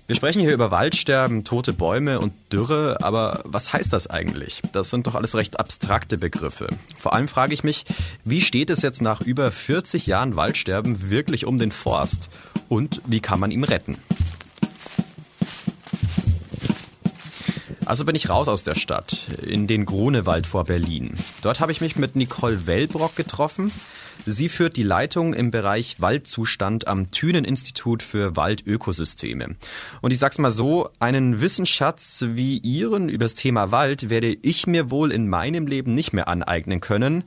Wir 0.09 0.15
sprechen 0.15 0.41
hier 0.41 0.55
über 0.55 0.71
Waldsterben, 0.71 1.43
tote 1.43 1.73
Bäume 1.73 2.21
und 2.21 2.33
Dürre, 2.53 2.99
aber 3.03 3.41
was 3.45 3.73
heißt 3.73 3.93
das 3.93 4.07
eigentlich? 4.07 4.63
Das 4.73 4.91
sind 4.91 5.09
doch 5.09 5.17
alles 5.17 5.35
recht 5.35 5.59
abstrakte 5.59 6.17
Begriffe. 6.17 6.69
Vor 6.97 7.13
allem 7.13 7.27
frage 7.27 7.55
ich 7.55 7.65
mich, 7.65 7.85
wie 8.23 8.41
steht 8.41 8.71
es 8.71 8.83
jetzt 8.83 9.03
nach 9.03 9.21
über 9.21 9.51
40 9.51 10.07
Jahren 10.07 10.37
Waldsterben 10.37 11.11
wirklich 11.11 11.45
um 11.45 11.59
den 11.59 11.73
Forst 11.73 12.31
und 12.69 13.03
wie 13.07 13.19
kann 13.19 13.41
man 13.41 13.51
ihn 13.51 13.65
retten? 13.65 13.97
Also 17.87 18.05
bin 18.05 18.17
ich 18.17 18.29
raus 18.29 18.49
aus 18.49 18.65
der 18.65 18.75
Stadt, 18.75 19.29
in 19.43 19.69
den 19.69 19.87
Grunewald 19.87 20.49
vor 20.49 20.65
Berlin. 20.65 21.13
Dort 21.43 21.61
habe 21.61 21.71
ich 21.71 21.81
mich 21.81 21.95
mit 21.95 22.17
Nicole 22.17 22.67
Wellbrock 22.67 23.15
getroffen. 23.15 23.71
Sie 24.25 24.49
führt 24.49 24.77
die 24.77 24.83
Leitung 24.83 25.35
im 25.35 25.53
Bereich 25.53 26.01
Waldzustand 26.01 26.89
am 26.89 27.13
Thünen-Institut 27.13 28.03
für 28.03 28.35
Waldökosysteme. 28.35 29.55
Und 30.01 30.11
ich 30.11 30.19
sag's 30.19 30.39
mal 30.39 30.51
so, 30.51 30.89
einen 30.99 31.41
Wissensschatz 31.41 32.25
wie 32.27 32.59
Ihren 32.59 33.09
über 33.09 33.27
das 33.27 33.35
Thema 33.35 33.71
Wald 33.71 34.11
werde 34.11 34.37
ich 34.43 34.67
mir 34.67 34.91
wohl 34.91 35.13
in 35.13 35.29
meinem 35.29 35.69
Leben 35.69 35.95
nicht 35.95 36.13
mehr 36.13 36.27
aneignen 36.27 36.81
können. 36.81 37.23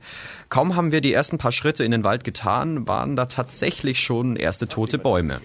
Kaum 0.50 0.76
haben 0.76 0.92
wir 0.92 1.00
die 1.00 1.14
ersten 1.14 1.38
paar 1.38 1.52
Schritte 1.52 1.84
in 1.84 1.90
den 1.90 2.04
Wald 2.04 2.22
getan, 2.22 2.86
waren 2.86 3.16
da 3.16 3.24
tatsächlich 3.24 4.00
schon 4.00 4.36
erste 4.36 4.68
tote 4.68 4.98
Bäume. 4.98 5.40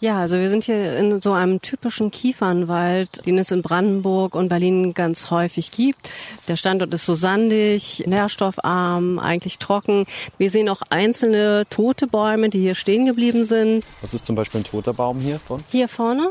Ja, 0.00 0.20
also 0.20 0.38
wir 0.38 0.48
sind 0.48 0.62
hier 0.62 0.96
in 0.96 1.20
so 1.20 1.32
einem 1.32 1.60
typischen 1.60 2.12
Kiefernwald, 2.12 3.26
den 3.26 3.36
es 3.36 3.50
in 3.50 3.62
Brandenburg 3.62 4.36
und 4.36 4.48
Berlin 4.48 4.94
ganz 4.94 5.32
häufig 5.32 5.72
gibt. 5.72 6.08
Der 6.46 6.54
Standort 6.54 6.94
ist 6.94 7.04
so 7.04 7.16
sandig, 7.16 8.04
nährstoffarm, 8.06 9.18
eigentlich 9.18 9.58
trocken. 9.58 10.06
Wir 10.38 10.50
sehen 10.50 10.68
auch 10.68 10.82
einzelne 10.90 11.66
tote 11.68 12.06
Bäume, 12.06 12.48
die 12.48 12.60
hier 12.60 12.76
stehen 12.76 13.06
geblieben 13.06 13.42
sind. 13.42 13.84
Was 14.00 14.14
ist 14.14 14.24
zum 14.24 14.36
Beispiel 14.36 14.60
ein 14.60 14.64
toter 14.64 14.94
Baum 14.94 15.18
hier 15.18 15.40
von? 15.40 15.64
Hier 15.72 15.88
vorne? 15.88 16.30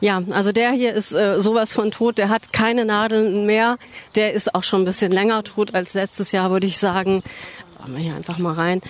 Ja, 0.00 0.20
also 0.30 0.52
der 0.52 0.72
hier 0.72 0.92
ist 0.92 1.14
äh, 1.14 1.40
sowas 1.40 1.72
von 1.72 1.90
tot. 1.90 2.18
Der 2.18 2.28
hat 2.28 2.52
keine 2.52 2.84
Nadeln 2.84 3.46
mehr. 3.46 3.78
Der 4.16 4.34
ist 4.34 4.54
auch 4.54 4.64
schon 4.64 4.82
ein 4.82 4.84
bisschen 4.84 5.12
länger 5.12 5.44
tot 5.44 5.74
als 5.74 5.94
letztes 5.94 6.30
Jahr, 6.32 6.50
würde 6.50 6.66
ich 6.66 6.76
sagen. 6.76 7.22
Machen 7.78 7.96
wir 7.96 8.02
hier 8.02 8.16
einfach 8.16 8.36
mal 8.36 8.52
rein. 8.52 8.82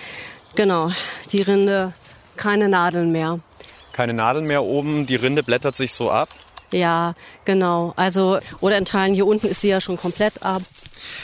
Genau, 0.55 0.91
die 1.31 1.41
Rinde, 1.41 1.93
keine 2.35 2.67
Nadeln 2.67 3.13
mehr 3.13 3.39
keine 3.99 4.13
Nadeln 4.13 4.45
mehr 4.45 4.63
oben, 4.63 5.07
die 5.07 5.17
Rinde 5.17 5.43
blättert 5.43 5.75
sich 5.75 5.91
so 5.91 6.09
ab. 6.09 6.29
Ja, 6.71 7.15
genau. 7.43 7.91
Also, 7.97 8.39
oder 8.61 8.77
in 8.77 8.85
Teilen 8.85 9.13
hier 9.13 9.27
unten 9.27 9.47
ist 9.47 9.59
sie 9.59 9.67
ja 9.67 9.81
schon 9.81 9.97
komplett 9.97 10.41
ab. 10.41 10.61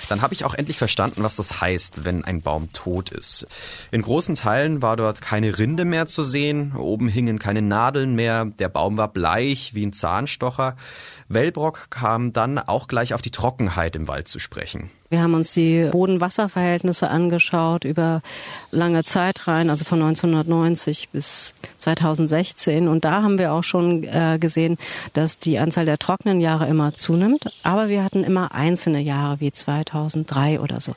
Dann 0.10 0.22
habe 0.22 0.34
ich 0.34 0.44
auch 0.44 0.53
endlich 0.55 0.77
verstanden, 0.77 1.24
was 1.24 1.38
das 1.38 1.62
heißt, 1.62 2.03
wenn 2.03 2.25
ein 2.25 2.41
Baum 2.41 2.74
tot 2.74 3.12
ist. 3.12 3.48
In 3.91 4.01
großen 4.01 4.36
Teilen 4.36 4.82
war 4.82 4.98
dort 4.98 5.22
keine 5.22 5.58
Rinde 5.58 5.86
mehr 5.86 6.05
zu 6.05 6.22
sehen, 6.22 6.75
oben 6.75 7.08
hingen 7.08 7.39
keine 7.39 7.62
Nadeln 7.62 8.13
mehr, 8.13 8.44
der 8.44 8.67
Baum 8.67 8.98
war 8.98 9.08
bleich 9.08 9.74
wie 9.74 9.86
ein 9.86 9.94
Zahnstocher. 9.94 10.75
Wellbrock 11.27 11.89
kam 11.89 12.34
dann 12.34 12.60
auch 12.60 12.88
gleich 12.88 13.13
auf 13.13 13.22
die 13.22 13.32
Trockenheit 13.32 13.96
im 13.96 14.08
Wald 14.08 14.27
zu 14.27 14.38
sprechen. 14.38 14.91
Wir 15.10 15.22
haben 15.22 15.34
uns 15.34 15.53
die 15.53 15.88
Boden-Wasser-Verhältnisse 15.91 17.10
angeschaut 17.10 17.86
über 17.86 18.22
lange 18.72 19.03
Zeit 19.03 19.48
rein, 19.48 19.70
also 19.70 19.86
von 19.86 20.01
1990 20.01 21.10
bis 21.10 21.53
2016. 21.77 22.88
Und 22.88 23.05
da 23.05 23.22
haben 23.22 23.38
wir 23.38 23.53
auch 23.53 23.63
schon 23.63 24.03
äh, 24.03 24.38
gesehen, 24.39 24.77
dass 25.13 25.38
die 25.38 25.58
Anzahl 25.58 25.86
der 25.86 26.00
trockenen 26.00 26.41
Jahre 26.41 26.67
immer 26.67 26.94
zunimmt. 26.94 27.48
Aber 27.63 27.88
wir 27.88 28.03
hatten 28.03 28.24
immer 28.24 28.51
einzelne 28.51 29.00
Jahre 29.00 29.39
wie 29.39 29.51
2003 29.51 30.60
oder 30.60 30.79
so. 30.79 30.96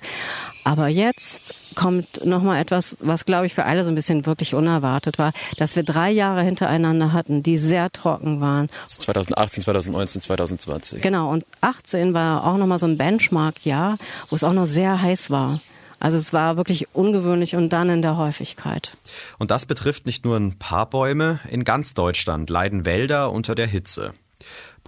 Aber 0.64 0.88
jetzt 0.88 1.54
kommt 1.76 2.26
nochmal 2.26 2.60
etwas, 2.60 2.96
was 3.00 3.24
glaube 3.24 3.46
ich 3.46 3.54
für 3.54 3.64
alle 3.64 3.84
so 3.84 3.90
ein 3.90 3.94
bisschen 3.94 4.26
wirklich 4.26 4.54
unerwartet 4.54 5.18
war, 5.18 5.32
dass 5.56 5.76
wir 5.76 5.82
drei 5.82 6.10
Jahre 6.10 6.42
hintereinander 6.42 7.14
hatten, 7.14 7.42
die 7.42 7.56
sehr 7.56 7.90
trocken 7.90 8.42
waren. 8.42 8.68
2018, 8.86 9.62
2019, 9.62 10.17
2020. 10.20 11.02
Genau. 11.02 11.30
Und 11.30 11.44
18 11.60 12.14
war 12.14 12.46
auch 12.46 12.56
nochmal 12.56 12.78
so 12.78 12.86
ein 12.86 12.98
Benchmark-Jahr 12.98 13.98
wo 14.28 14.36
es 14.36 14.44
auch 14.44 14.52
noch 14.52 14.66
sehr 14.66 15.00
heiß 15.00 15.30
war. 15.30 15.60
Also 16.00 16.16
es 16.16 16.32
war 16.32 16.56
wirklich 16.56 16.94
ungewöhnlich 16.94 17.56
und 17.56 17.72
dann 17.72 17.88
in 17.88 18.02
der 18.02 18.16
Häufigkeit. 18.16 18.96
Und 19.38 19.50
das 19.50 19.66
betrifft 19.66 20.06
nicht 20.06 20.24
nur 20.24 20.36
ein 20.36 20.58
paar 20.58 20.88
Bäume. 20.88 21.40
In 21.50 21.64
ganz 21.64 21.94
Deutschland 21.94 22.50
leiden 22.50 22.84
Wälder 22.84 23.32
unter 23.32 23.54
der 23.54 23.66
Hitze. 23.66 24.14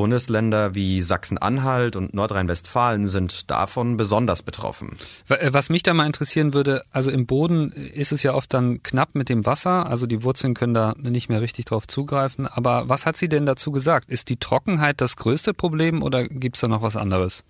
Bundesländer 0.01 0.75
wie 0.75 1.03
Sachsen-Anhalt 1.03 1.95
und 1.95 2.15
Nordrhein-Westfalen 2.15 3.07
sind 3.07 3.51
davon 3.51 3.99
besonders 3.99 4.43
betroffen. 4.43 4.97
Äh, 5.29 5.53
was 5.53 5.69
mich 5.69 5.83
da 5.83 5.93
mal 5.93 6.07
interessieren 6.07 6.55
würde, 6.55 6.81
also 6.91 7.11
im 7.11 7.27
Boden 7.27 7.71
ist 7.71 8.11
es 8.11 8.23
ja 8.23 8.33
oft 8.33 8.55
dann 8.55 8.83
knapp 8.83 9.15
mit 9.15 9.29
dem 9.29 9.45
Wasser, 9.45 9.85
also 9.85 10.07
die 10.07 10.23
Wurzeln 10.23 10.55
können 10.55 10.73
da 10.73 10.95
nicht 10.97 11.29
mehr 11.29 11.43
richtig 11.43 11.67
drauf 11.67 11.87
zugreifen. 11.87 12.47
Aber 12.47 12.89
was 12.89 13.05
hat 13.05 13.19
sie 13.19 13.29
denn 13.29 13.45
dazu 13.45 13.73
gesagt? 13.73 14.09
Ist 14.09 14.31
die 14.31 14.39
Trockenheit 14.39 15.03
das 15.03 15.17
größte 15.17 15.53
Problem 15.53 16.03
oder 16.03 16.27
gibt 16.27 16.57
es 16.57 16.63
da 16.63 16.69
noch 16.69 16.81
was 16.81 16.97
anderes? 16.97 17.45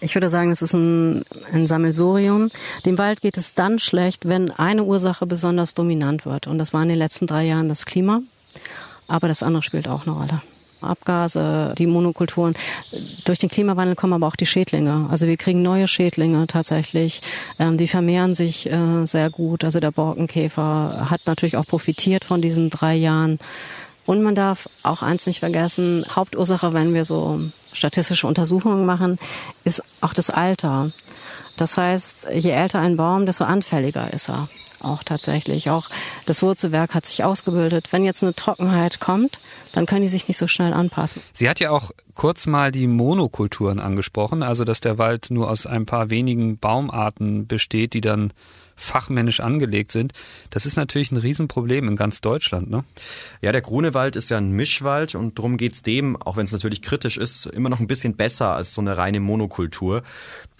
Ich 0.00 0.14
würde 0.14 0.30
sagen, 0.30 0.50
es 0.50 0.62
ist 0.62 0.72
ein, 0.72 1.26
ein 1.52 1.66
Sammelsurium. 1.66 2.48
Dem 2.86 2.96
Wald 2.96 3.20
geht 3.20 3.36
es 3.36 3.52
dann 3.52 3.78
schlecht, 3.78 4.26
wenn 4.26 4.50
eine 4.50 4.84
Ursache 4.84 5.26
besonders 5.26 5.74
dominant 5.74 6.24
wird. 6.24 6.46
Und 6.46 6.56
das 6.56 6.72
war 6.72 6.82
in 6.82 6.88
den 6.88 6.96
letzten 6.96 7.26
drei 7.26 7.44
Jahren 7.44 7.68
das 7.68 7.84
Klima. 7.84 8.22
Aber 9.08 9.28
das 9.28 9.42
andere 9.42 9.62
spielt 9.62 9.88
auch 9.88 10.06
eine 10.06 10.16
Rolle. 10.16 10.40
Abgase, 10.84 11.74
die 11.78 11.86
Monokulturen. 11.86 12.54
Durch 13.24 13.38
den 13.38 13.48
Klimawandel 13.48 13.96
kommen 13.96 14.12
aber 14.12 14.26
auch 14.26 14.36
die 14.36 14.46
Schädlinge. 14.46 15.06
Also 15.10 15.26
wir 15.26 15.36
kriegen 15.36 15.62
neue 15.62 15.88
Schädlinge 15.88 16.46
tatsächlich. 16.46 17.20
Ähm, 17.58 17.78
die 17.78 17.88
vermehren 17.88 18.34
sich 18.34 18.70
äh, 18.70 19.04
sehr 19.04 19.30
gut. 19.30 19.64
Also 19.64 19.80
der 19.80 19.90
Borkenkäfer 19.90 21.06
hat 21.10 21.22
natürlich 21.26 21.56
auch 21.56 21.66
profitiert 21.66 22.24
von 22.24 22.42
diesen 22.42 22.70
drei 22.70 22.94
Jahren. 22.94 23.38
Und 24.04 24.22
man 24.22 24.34
darf 24.34 24.68
auch 24.82 25.02
eins 25.02 25.26
nicht 25.26 25.40
vergessen, 25.40 26.04
Hauptursache, 26.14 26.72
wenn 26.74 26.92
wir 26.92 27.04
so 27.04 27.40
statistische 27.72 28.26
Untersuchungen 28.26 28.84
machen, 28.84 29.18
ist 29.64 29.82
auch 30.00 30.12
das 30.12 30.28
Alter. 30.28 30.90
Das 31.56 31.76
heißt, 31.76 32.28
je 32.34 32.50
älter 32.50 32.80
ein 32.80 32.96
Baum, 32.96 33.26
desto 33.26 33.44
anfälliger 33.44 34.12
ist 34.12 34.28
er 34.28 34.48
auch 34.82 35.02
tatsächlich. 35.02 35.70
Auch 35.70 35.88
das 36.26 36.42
Wurzelwerk 36.42 36.94
hat 36.94 37.06
sich 37.06 37.24
ausgebildet. 37.24 37.92
Wenn 37.92 38.04
jetzt 38.04 38.22
eine 38.22 38.34
Trockenheit 38.34 39.00
kommt, 39.00 39.40
dann 39.72 39.86
können 39.86 40.02
die 40.02 40.08
sich 40.08 40.28
nicht 40.28 40.36
so 40.38 40.46
schnell 40.46 40.72
anpassen. 40.72 41.22
Sie 41.32 41.48
hat 41.48 41.60
ja 41.60 41.70
auch 41.70 41.90
kurz 42.14 42.46
mal 42.46 42.72
die 42.72 42.86
Monokulturen 42.86 43.78
angesprochen, 43.78 44.42
also 44.42 44.64
dass 44.64 44.80
der 44.80 44.98
Wald 44.98 45.30
nur 45.30 45.50
aus 45.50 45.66
ein 45.66 45.86
paar 45.86 46.10
wenigen 46.10 46.58
Baumarten 46.58 47.46
besteht, 47.46 47.94
die 47.94 48.00
dann 48.00 48.32
fachmännisch 48.76 49.40
angelegt 49.40 49.92
sind. 49.92 50.12
Das 50.50 50.66
ist 50.66 50.76
natürlich 50.76 51.12
ein 51.12 51.16
Riesenproblem 51.16 51.88
in 51.88 51.96
ganz 51.96 52.20
Deutschland, 52.20 52.70
ne? 52.70 52.84
Ja, 53.40 53.52
der 53.52 53.60
Grunewald 53.60 54.16
ist 54.16 54.30
ja 54.30 54.38
ein 54.38 54.52
Mischwald 54.52 55.14
und 55.14 55.38
darum 55.38 55.56
geht's 55.56 55.82
dem, 55.82 56.20
auch 56.20 56.36
wenn 56.36 56.46
es 56.46 56.52
natürlich 56.52 56.82
kritisch 56.82 57.16
ist, 57.16 57.46
immer 57.46 57.68
noch 57.68 57.80
ein 57.80 57.86
bisschen 57.86 58.14
besser 58.14 58.54
als 58.54 58.74
so 58.74 58.80
eine 58.80 58.96
reine 58.96 59.20
Monokultur. 59.20 60.02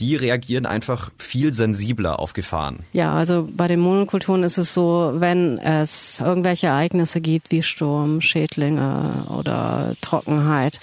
Die 0.00 0.16
reagieren 0.16 0.66
einfach 0.66 1.10
viel 1.18 1.52
sensibler 1.52 2.18
auf 2.18 2.32
Gefahren. 2.32 2.80
Ja, 2.92 3.12
also 3.12 3.48
bei 3.54 3.68
den 3.68 3.80
Monokulturen 3.80 4.42
ist 4.42 4.58
es 4.58 4.74
so, 4.74 5.12
wenn 5.16 5.58
es 5.58 6.20
irgendwelche 6.20 6.68
Ereignisse 6.68 7.20
gibt 7.20 7.50
wie 7.50 7.62
Sturm, 7.62 8.20
Schädlinge 8.20 9.26
oder 9.28 9.94
Trockenheit, 10.00 10.80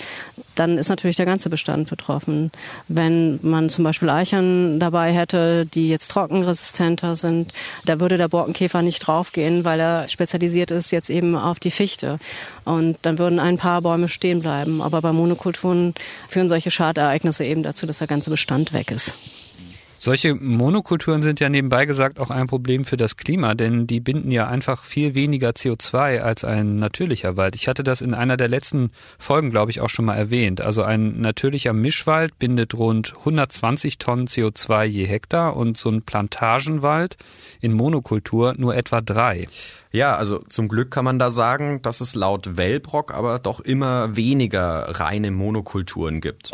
dann 0.56 0.78
ist 0.78 0.90
natürlich 0.90 1.16
der 1.16 1.26
ganze 1.26 1.50
Bestand 1.50 1.90
betroffen. 1.90 2.52
Wenn 2.88 3.40
man 3.42 3.70
zum 3.70 3.86
Beispiel 3.86 4.10
Eichern 4.10 4.80
dabei 4.80 5.14
hätte, 5.14 5.66
die 5.66 5.88
jetzt 5.90 6.12
trockenresistenter 6.12 7.16
sind, 7.20 7.54
da 7.86 8.00
würde 8.00 8.18
der 8.18 8.28
Borkenkäfer 8.28 8.82
nicht 8.82 9.00
draufgehen, 9.00 9.66
weil 9.66 9.80
er 9.80 10.08
spezialisiert 10.08 10.72
ist 10.72 10.92
jetzt 10.92 11.10
eben 11.10 11.36
auf 11.36 11.60
die 11.60 11.72
Fichte. 11.72 12.20
Und 12.66 12.98
dann 13.02 13.18
würden 13.18 13.40
ein 13.40 13.58
paar 13.58 13.82
Bäume 13.82 14.10
stehen 14.10 14.42
bleiben. 14.42 14.82
Aber 14.82 15.02
bei 15.02 15.12
Monokulturen 15.12 15.94
führen 16.28 16.50
solche 16.50 16.72
Schadereignisse 16.72 17.46
eben 17.46 17.64
dazu, 17.64 17.86
dass 17.86 18.00
der 18.00 18.08
ganze 18.08 18.30
Bestand 18.30 18.74
weg 18.74 18.92
ist. 18.92 19.18
Solche 20.02 20.34
Monokulturen 20.34 21.22
sind 21.22 21.42
ja 21.42 21.50
nebenbei 21.50 21.86
gesagt 21.86 22.22
auch 22.22 22.30
ein 22.30 22.48
Problem 22.48 22.86
für 22.86 22.96
das 22.96 23.18
Klima, 23.18 23.54
denn 23.54 23.86
die 23.86 24.00
binden 24.00 24.32
ja 24.32 24.48
einfach 24.48 24.86
viel 24.86 25.14
weniger 25.14 25.50
CO2 25.50 26.20
als 26.20 26.46
ein 26.46 26.78
natürlicher 26.78 27.36
Wald. 27.36 27.54
Ich 27.56 27.68
hatte 27.68 27.84
das 27.84 28.00
in 28.00 28.14
einer 28.14 28.38
der 28.38 28.48
letzten 28.48 28.92
Folgen, 29.18 29.50
glaube 29.50 29.72
ich, 29.72 29.82
auch 29.82 29.90
schon 29.90 30.06
mal 30.06 30.16
erwähnt. 30.16 30.62
Also 30.62 30.84
ein 30.84 31.20
natürlicher 31.20 31.74
Mischwald 31.74 32.40
bindet 32.40 32.76
rund 32.76 33.14
120 33.20 33.98
Tonnen 33.98 34.28
CO2 34.28 34.86
je 34.86 35.06
Hektar 35.06 35.58
und 35.58 35.76
so 35.76 35.90
ein 35.90 36.04
Plantagenwald 36.04 37.18
in 37.60 37.74
Monokultur 37.74 38.56
nur 38.58 38.78
etwa 38.78 39.02
drei. 39.02 39.48
Ja, 39.92 40.16
also 40.16 40.38
zum 40.50 40.68
Glück 40.68 40.92
kann 40.92 41.04
man 41.04 41.18
da 41.18 41.32
sagen, 41.32 41.82
dass 41.82 42.00
es 42.00 42.14
laut 42.14 42.58
Wellbrock 42.58 43.12
aber 43.12 43.40
doch 43.40 43.60
immer 43.60 44.16
weniger 44.16 45.00
reine 45.00 45.32
Monokulturen 45.32 46.22
gibt. 46.22 46.52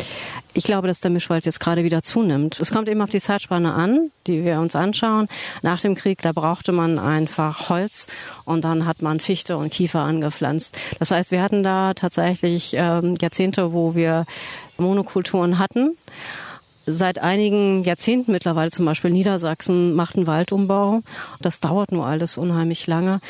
Ich 0.54 0.64
glaube, 0.64 0.88
dass 0.88 1.00
der 1.00 1.10
Mischwald 1.10 1.44
jetzt 1.44 1.60
gerade 1.60 1.84
wieder 1.84 2.02
zunimmt. 2.02 2.58
Es 2.58 2.70
kommt 2.70 2.88
eben 2.88 3.02
auf 3.02 3.10
die 3.10 3.20
Zeitspanne 3.20 3.74
an, 3.74 4.10
die 4.26 4.42
wir 4.42 4.58
uns 4.58 4.74
anschauen. 4.74 5.28
Nach 5.60 5.78
dem 5.78 5.94
Krieg, 5.94 6.22
da 6.22 6.32
brauchte 6.32 6.72
man 6.72 6.98
einfach 6.98 7.68
Holz 7.68 8.06
und 8.46 8.64
dann 8.64 8.86
hat 8.86 9.02
man 9.02 9.20
Fichte 9.20 9.58
und 9.58 9.70
Kiefer 9.70 10.00
angepflanzt. 10.00 10.78
Das 10.98 11.10
heißt, 11.10 11.30
wir 11.30 11.42
hatten 11.42 11.62
da 11.62 11.92
tatsächlich 11.92 12.72
ähm, 12.74 13.16
Jahrzehnte, 13.20 13.74
wo 13.74 13.94
wir 13.94 14.24
Monokulturen 14.78 15.58
hatten. 15.58 15.98
Seit 16.86 17.18
einigen 17.18 17.82
Jahrzehnten 17.82 18.32
mittlerweile 18.32 18.70
zum 18.70 18.86
Beispiel 18.86 19.10
Niedersachsen 19.10 19.94
macht 19.94 20.16
einen 20.16 20.26
Waldumbau. 20.26 21.02
Das 21.40 21.60
dauert 21.60 21.90
nur 21.90 22.06
alles 22.06 22.38
unheimlich 22.38 22.86
lange. 22.86 23.20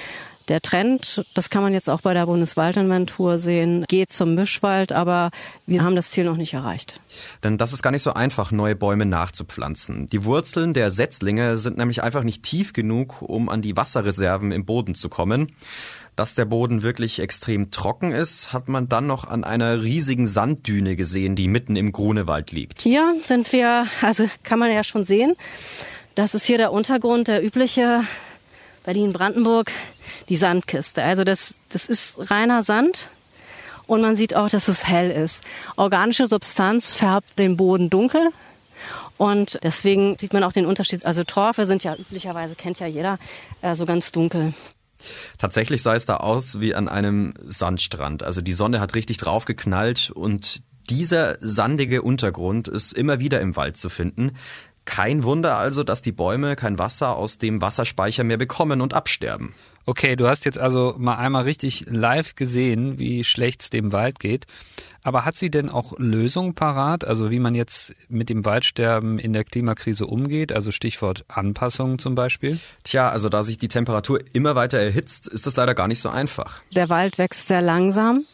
Der 0.49 0.61
Trend, 0.61 1.25
das 1.35 1.51
kann 1.51 1.65
man 1.65 1.73
jetzt 1.73 1.91
auch 1.91 2.03
bei 2.03 2.15
der 2.15 2.27
Bundeswaldinventur 2.27 3.37
sehen, 3.37 3.85
geht 3.89 4.13
zum 4.13 4.37
Mischwald, 4.37 4.93
aber 4.93 5.31
wir 5.67 5.83
haben 5.83 5.97
das 5.97 6.11
Ziel 6.11 6.23
noch 6.23 6.37
nicht 6.37 6.55
erreicht. 6.55 7.01
Denn 7.43 7.59
das 7.59 7.73
ist 7.73 7.83
gar 7.83 7.91
nicht 7.91 8.05
so 8.05 8.15
einfach, 8.15 8.53
neue 8.53 8.77
Bäume 8.77 9.07
nachzupflanzen. 9.07 10.07
Die 10.07 10.25
Wurzeln 10.25 10.73
der 10.73 10.93
Setzlinge 10.93 11.59
sind 11.59 11.79
nämlich 11.79 12.05
einfach 12.05 12.23
nicht 12.23 12.45
tief 12.45 12.73
genug, 12.73 13.23
um 13.23 13.49
an 13.49 13.61
die 13.61 13.77
Wasserreserven 13.77 14.53
im 14.53 14.65
Boden 14.65 14.95
zu 14.95 15.09
kommen. 15.09 15.53
Dass 16.16 16.35
der 16.35 16.46
Boden 16.46 16.82
wirklich 16.82 17.20
extrem 17.20 17.70
trocken 17.70 18.12
ist, 18.12 18.52
hat 18.54 18.68
man 18.68 18.88
dann 18.88 19.06
noch 19.06 19.25
an 19.25 19.44
einer 19.44 19.82
riesigen 19.82 20.26
Sanddüne 20.26 20.96
gesehen, 20.96 21.37
die 21.37 21.46
mitten 21.46 21.76
im 21.76 21.92
Grunewald 21.92 22.52
liegt. 22.52 22.80
Hier 22.80 23.16
sind 23.23 23.52
wir, 23.52 23.87
also 24.00 24.28
kann 24.42 24.58
man 24.58 24.73
ja 24.73 24.82
schon 24.82 25.04
sehen, 25.04 25.37
das 26.14 26.35
ist 26.35 26.46
hier 26.46 26.56
der 26.56 26.73
Untergrund, 26.73 27.28
der 27.28 27.44
übliche 27.44 28.04
Berlin-Brandenburg, 28.85 29.70
die 30.30 30.37
Sandkiste. 30.37 31.02
Also 31.02 31.25
das, 31.25 31.56
das 31.68 31.87
ist 31.87 32.30
reiner 32.30 32.62
Sand. 32.62 33.11
Und 33.87 34.00
man 34.00 34.16
sieht 34.16 34.35
auch, 34.35 34.49
dass 34.49 34.68
es 34.68 34.87
hell 34.87 35.11
ist. 35.11 35.44
Organische 35.76 36.26
Substanz 36.26 36.94
färbt 36.94 37.38
den 37.38 37.58
Boden 37.58 37.90
dunkel. 37.90 38.30
Und 39.18 39.58
deswegen 39.62 40.16
sieht 40.18 40.32
man 40.32 40.42
auch 40.44 40.52
den 40.52 40.66
Unterschied. 40.66 41.04
Also 41.04 41.25
Torfe 41.25 41.66
sind 41.66 41.85
ja 41.85 41.94
üblicherweise, 41.94 42.54
kennt 42.54 42.80
ja 42.80 42.87
jeder, 42.87 43.18
äh, 43.61 43.75
so 43.75 43.87
ganz 43.87 44.11
dunkel. 44.12 44.54
Tatsächlich 45.38 45.83
sah 45.83 45.95
es 45.95 46.07
da 46.07 46.19
aus 46.19 46.61
wie 46.61 46.75
an 46.75 46.88
einem 46.88 47.33
Sandstrand. 47.43 48.23
Also 48.23 48.41
die 48.41 48.53
Sonne 48.53 48.81
hat 48.81 48.95
richtig 48.95 49.19
drauf 49.19 49.45
geknallt 49.45 50.11
und 50.11 50.62
dieser 50.88 51.37
sandige 51.41 52.03
Untergrund 52.03 52.69
ist 52.69 52.93
immer 52.93 53.19
wieder 53.19 53.41
im 53.41 53.57
Wald 53.57 53.76
zu 53.76 53.88
finden. 53.88 54.33
Kein 54.85 55.25
Wunder 55.25 55.59
also, 55.59 55.83
dass 55.83 56.00
die 56.00 56.12
Bäume 56.12 56.55
kein 56.55 56.79
Wasser 56.79 57.17
aus 57.17 57.38
dem 57.38 57.61
Wasserspeicher 57.61 58.23
mehr 58.23 58.37
bekommen 58.37 58.81
und 58.81 58.95
absterben. 58.95 59.55
Okay, 59.88 60.16
du 60.16 60.26
hast 60.26 60.45
jetzt 60.45 60.59
also 60.59 60.97
mal 60.99 61.14
einmal 61.14 61.45
richtig 61.45 61.87
live 61.88 62.35
gesehen, 62.35 62.99
wie 62.99 63.23
schlecht 63.23 63.62
es 63.62 63.71
dem 63.71 63.93
Wald 63.93 64.19
geht. 64.19 64.47
Aber 65.05 65.25
hat 65.25 65.37
sie 65.37 65.49
denn 65.49 65.71
auch 65.71 65.97
Lösungen 65.99 66.57
parat? 66.57 67.05
Also 67.05 67.31
wie 67.31 67.38
man 67.38 67.55
jetzt 67.55 67.95
mit 68.09 68.28
dem 68.28 68.45
Waldsterben 68.45 69.21
in 69.21 69.33
der 69.33 69.45
Klimakrise 69.45 70.07
umgeht? 70.07 70.52
Also 70.52 70.73
Stichwort 70.73 71.25
Anpassungen 71.28 72.00
zum 72.00 72.16
Beispiel? 72.16 72.59
Tja, 72.83 73.09
also 73.09 73.28
da 73.28 73.45
sich 73.45 73.59
die 73.59 73.69
Temperatur 73.69 74.19
immer 74.33 74.57
weiter 74.57 74.78
erhitzt, 74.78 75.28
ist 75.28 75.47
das 75.47 75.55
leider 75.55 75.76
gar 75.76 75.87
nicht 75.87 76.00
so 76.00 76.09
einfach. 76.09 76.62
Der 76.75 76.88
Wald 76.88 77.19
wächst 77.19 77.47
sehr 77.47 77.62
langsam. 77.62 78.25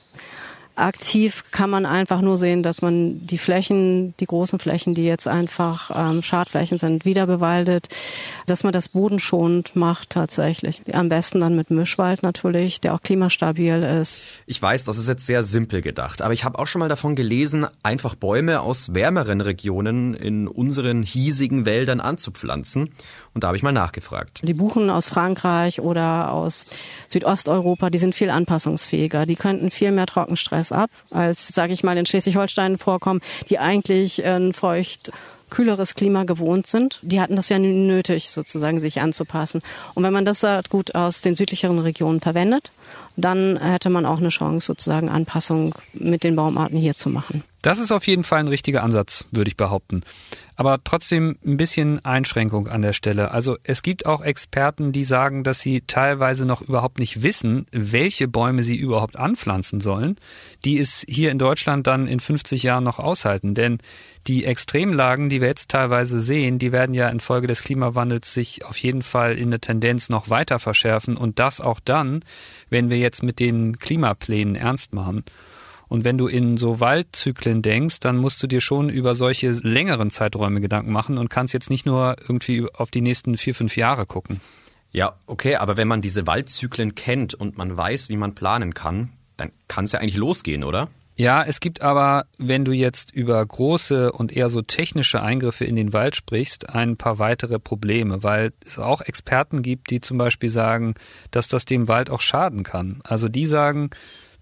Aktiv 0.75 1.45
kann 1.51 1.69
man 1.69 1.85
einfach 1.85 2.23
nur 2.23 2.39
sehen, 2.39 2.63
dass 2.63 2.81
man 2.81 3.27
die 3.27 3.37
Flächen, 3.37 4.15
die 4.21 4.25
großen 4.25 4.59
Flächen, 4.59 4.95
die 4.95 5.05
jetzt 5.05 5.29
einfach 5.29 5.91
ähm, 5.95 6.23
Schadflächen 6.23 6.79
sind, 6.79 7.05
wieder 7.05 7.27
bewaldet, 7.27 7.89
dass 8.47 8.65
man 8.65 8.73
das 8.73 8.89
bodenschonend 8.89 9.77
macht 9.77 10.11
tatsächlich. 10.11 10.83
Am 10.93 11.11
besten 11.11 11.41
dann 11.41 11.57
mit 11.57 11.71
Mischwald 11.71 12.23
natürlich, 12.23 12.81
der 12.81 12.95
auch 12.95 13.03
klimastabil 13.03 13.83
ist. 13.83 14.23
Ich 14.47 14.63
weiß, 14.63 14.85
das 14.85 14.97
ist 14.97 15.09
jetzt 15.09 15.27
sehr 15.27 15.43
simpel 15.43 15.83
gedacht, 15.83 16.23
aber 16.23 16.33
ich 16.33 16.45
habe 16.45 16.59
auch 16.59 16.67
schon 16.67 16.79
mal 16.79 16.89
davon 16.89 17.17
gelesen, 17.17 17.67
einfach 17.83 18.15
Bäume 18.15 18.61
aus 18.61 18.95
wärmeren 18.95 19.43
Regionen 19.43 20.15
in 20.15 20.49
unseren 20.49 21.03
hiesigen 21.03 21.67
Wäldern 21.67 22.01
anzupflanzen. 22.01 22.91
Und 23.35 23.45
da 23.45 23.49
habe 23.49 23.59
ich 23.59 23.63
mal 23.63 23.73
nachgefragt. 23.73 24.41
Die 24.43 24.55
Buchen 24.55 24.89
aus 24.89 25.09
Frankreich 25.09 25.81
oder 25.81 26.33
aus 26.33 26.67
Südosteuropa, 27.09 27.91
die 27.91 27.99
sind 27.99 28.15
viel 28.15 28.31
anpassungsfähiger. 28.31 29.27
Die 29.27 29.37
könnten 29.37 29.71
viel 29.71 29.93
mehr 29.93 30.07
Trockenstress 30.07 30.62
ab, 30.71 30.91
als, 31.11 31.49
sage 31.49 31.73
ich 31.73 31.83
mal, 31.83 31.97
in 31.97 32.07
Schleswig-Holstein 32.07 32.79
vorkommen, 32.79 33.21
die 33.49 33.59
eigentlich 33.59 34.25
ein 34.25 34.53
feucht 34.53 35.11
kühleres 35.51 35.95
Klima 35.95 36.25
gewohnt 36.25 36.67
sind. 36.67 36.99
Die 37.03 37.21
hatten 37.21 37.37
das 37.37 37.49
ja 37.51 37.59
nötig, 37.59 38.31
sozusagen 38.31 38.81
sich 38.81 39.01
anzupassen. 39.01 39.61
Und 39.95 40.03
wenn 40.03 40.13
man 40.13 40.25
das 40.25 40.47
gut 40.71 40.95
aus 40.95 41.21
den 41.21 41.35
südlicheren 41.35 41.79
Regionen 41.79 42.21
verwendet, 42.21 42.71
dann 43.17 43.59
hätte 43.59 43.91
man 43.91 44.07
auch 44.07 44.19
eine 44.19 44.31
Chance, 44.31 44.67
sozusagen 44.67 45.11
Anpassung 45.11 45.75
mit 45.93 46.25
den 46.25 46.37
Baumarten 46.37 46.79
hier 46.79 46.97
zu 46.97 47.11
machen. 47.11 47.45
Das 47.61 47.79
ist 47.79 47.93
auf 47.93 48.07
jeden 48.07 48.25
Fall 48.25 48.41
ein 48.41 48.49
richtiger 48.49 48.83
Ansatz, 48.83 49.27
würde 49.31 49.49
ich 49.49 49.57
behaupten. 49.59 50.03
Aber 50.63 50.79
trotzdem 50.85 51.37
ein 51.45 51.57
bisschen 51.57 52.05
Einschränkung 52.05 52.69
an 52.69 52.83
der 52.83 52.93
Stelle. 52.93 53.33
Also 53.33 53.57
es 53.65 53.83
gibt 53.83 54.07
auch 54.07 54.23
Experten, 54.23 54.93
die 54.93 55.03
sagen, 55.03 55.43
dass 55.43 55.59
sie 55.59 55.83
teilweise 55.89 56.47
noch 56.47 56.61
überhaupt 56.61 57.01
nicht 57.01 57.25
wissen, 57.25 57.67
welche 57.73 58.29
Bäume 58.29 58.63
sie 58.63 58.77
überhaupt 58.77 59.17
anpflanzen 59.17 59.81
sollen, 59.81 60.15
die 60.65 60.79
es 60.79 61.05
hier 61.09 61.33
in 61.33 61.39
Deutschland 61.41 61.89
dann 61.89 62.07
in 62.07 62.21
50 62.21 62.63
Jahren 62.63 62.85
noch 62.85 63.01
aushalten. 63.01 63.57
Denn 63.57 63.79
die 64.29 64.45
Extremlagen, 64.45 65.31
die 65.31 65.41
wir 65.41 65.49
jetzt 65.49 65.69
teilweise 65.69 66.21
sehen, 66.21 66.61
die 66.61 66.71
werden 66.71 66.95
ja 66.95 67.09
infolge 67.09 67.49
des 67.49 67.65
Klimawandels 67.65 68.33
sich 68.33 68.65
auf 68.65 68.77
jeden 68.77 69.03
Fall 69.03 69.37
in 69.37 69.51
der 69.51 69.61
Tendenz 69.61 70.11
noch 70.11 70.31
weiter 70.31 70.61
verschärfen 70.61 71.17
und 71.17 71.41
das 71.41 71.61
auch 71.61 71.81
dann, 71.85 72.25
wenn 72.71 72.89
wir 72.89 72.99
jetzt 72.99 73.25
mit 73.25 73.41
den 73.41 73.81
Klimaplänen 73.81 74.55
ernst 74.55 74.93
machen. 74.93 75.25
Und 75.93 76.07
wenn 76.07 76.17
du 76.17 76.27
in 76.27 76.57
so 76.57 76.81
Waldzyklen 76.81 77.61
denkst, 77.61 78.01
dann 78.01 78.17
musst 78.17 78.43
du 78.43 78.47
dir 78.47 78.63
schon 78.63 78.89
über 78.89 79.15
solche 79.15 79.51
längeren 79.51 80.09
Zeiträume 80.09 80.63
Gedanken 80.63 80.91
machen 80.91 81.19
und 81.19 81.29
kannst 81.29 81.53
jetzt 81.53 81.69
nicht 81.69 81.85
nur 81.85 82.17
irgendwie 82.19 82.67
auf 82.73 82.91
die 82.91 83.03
nächsten 83.03 83.37
vier, 83.37 83.55
fünf 83.55 83.77
Jahre 83.77 84.07
gucken. 84.07 84.41
Ja, 84.91 85.17
okay, 85.27 85.57
aber 85.57 85.77
wenn 85.77 85.89
man 85.89 86.01
diese 86.01 86.27
Waldzyklen 86.27 86.95
kennt 86.95 87.35
und 87.35 87.59
man 87.59 87.77
weiß, 87.77 88.09
wie 88.09 88.17
man 88.17 88.35
planen 88.35 88.73
kann, 88.73 89.11
dann 89.37 89.53
kann 89.69 89.85
es 89.85 89.93
ja 89.93 90.01
eigentlich 90.01 90.17
losgehen, 90.17 90.65
oder? 90.65 90.89
Ja, 91.15 91.45
es 91.45 91.61
gibt 91.61 91.83
aber, 91.83 92.25
wenn 92.39 92.65
du 92.65 92.73
jetzt 92.73 93.15
über 93.15 93.45
große 93.45 94.13
und 94.13 94.33
eher 94.33 94.49
so 94.49 94.63
technische 94.63 95.21
Eingriffe 95.21 95.67
in 95.67 95.77
den 95.77 95.93
Wald 95.93 96.17
sprichst, 96.17 96.71
ein 96.71 96.97
paar 96.97 97.19
weitere 97.19 97.59
Probleme, 97.59 98.23
weil 98.23 98.55
es 98.65 98.79
auch 98.79 99.03
Experten 99.03 99.61
gibt, 99.61 99.91
die 99.91 100.01
zum 100.01 100.17
Beispiel 100.17 100.49
sagen, 100.49 100.95
dass 101.31 101.49
das 101.49 101.67
dem 101.67 101.87
Wald 101.87 102.09
auch 102.09 102.23
schaden 102.23 102.63
kann. 102.63 103.03
Also 103.05 103.29
die 103.29 103.45
sagen, 103.45 103.91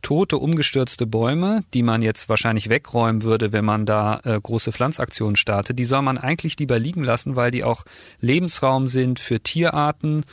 tote, 0.02 0.38
umgestürzte 0.38 1.06
Bäume, 1.06 1.64
die 1.74 1.82
man 1.82 2.02
jetzt 2.02 2.28
wahrscheinlich 2.28 2.68
wegräumen 2.68 3.22
würde, 3.22 3.52
wenn 3.52 3.64
man 3.64 3.86
da 3.86 4.20
äh, 4.24 4.40
große 4.40 4.72
Pflanzaktionen 4.72 5.36
startet, 5.36 5.78
die 5.78 5.84
soll 5.84 6.02
man 6.02 6.18
eigentlich 6.18 6.58
lieber 6.58 6.78
liegen 6.78 7.04
lassen, 7.04 7.36
weil 7.36 7.50
die 7.50 7.64
auch 7.64 7.84
Lebensraum 8.20 8.86
sind 8.86 9.18
für 9.18 9.40
Tierarten, 9.40 10.24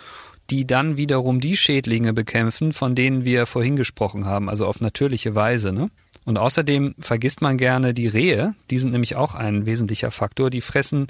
die 0.50 0.66
dann 0.66 0.98
wiederum 0.98 1.40
die 1.40 1.58
Schädlinge 1.58 2.14
bekämpfen, 2.14 2.74
von 2.74 2.96
denen 2.96 3.26
wir 3.26 3.46
vorhin 3.46 3.76
gesprochen 3.76 4.26
haben, 4.26 4.50
also 4.50 4.66
auf 4.66 4.80
natürliche 4.80 5.36
Weise. 5.36 5.74
Ne? 5.74 5.90
Und 6.26 6.38
außerdem 6.38 6.96
vergisst 7.00 7.42
man 7.42 7.58
gerne 7.58 7.94
die 7.94 8.08
Rehe, 8.08 8.56
die 8.70 8.78
sind 8.78 8.92
nämlich 8.92 9.16
auch 9.16 9.36
ein 9.36 9.66
wesentlicher 9.66 10.12
Faktor, 10.12 10.50
die 10.50 10.62
fressen 10.62 11.08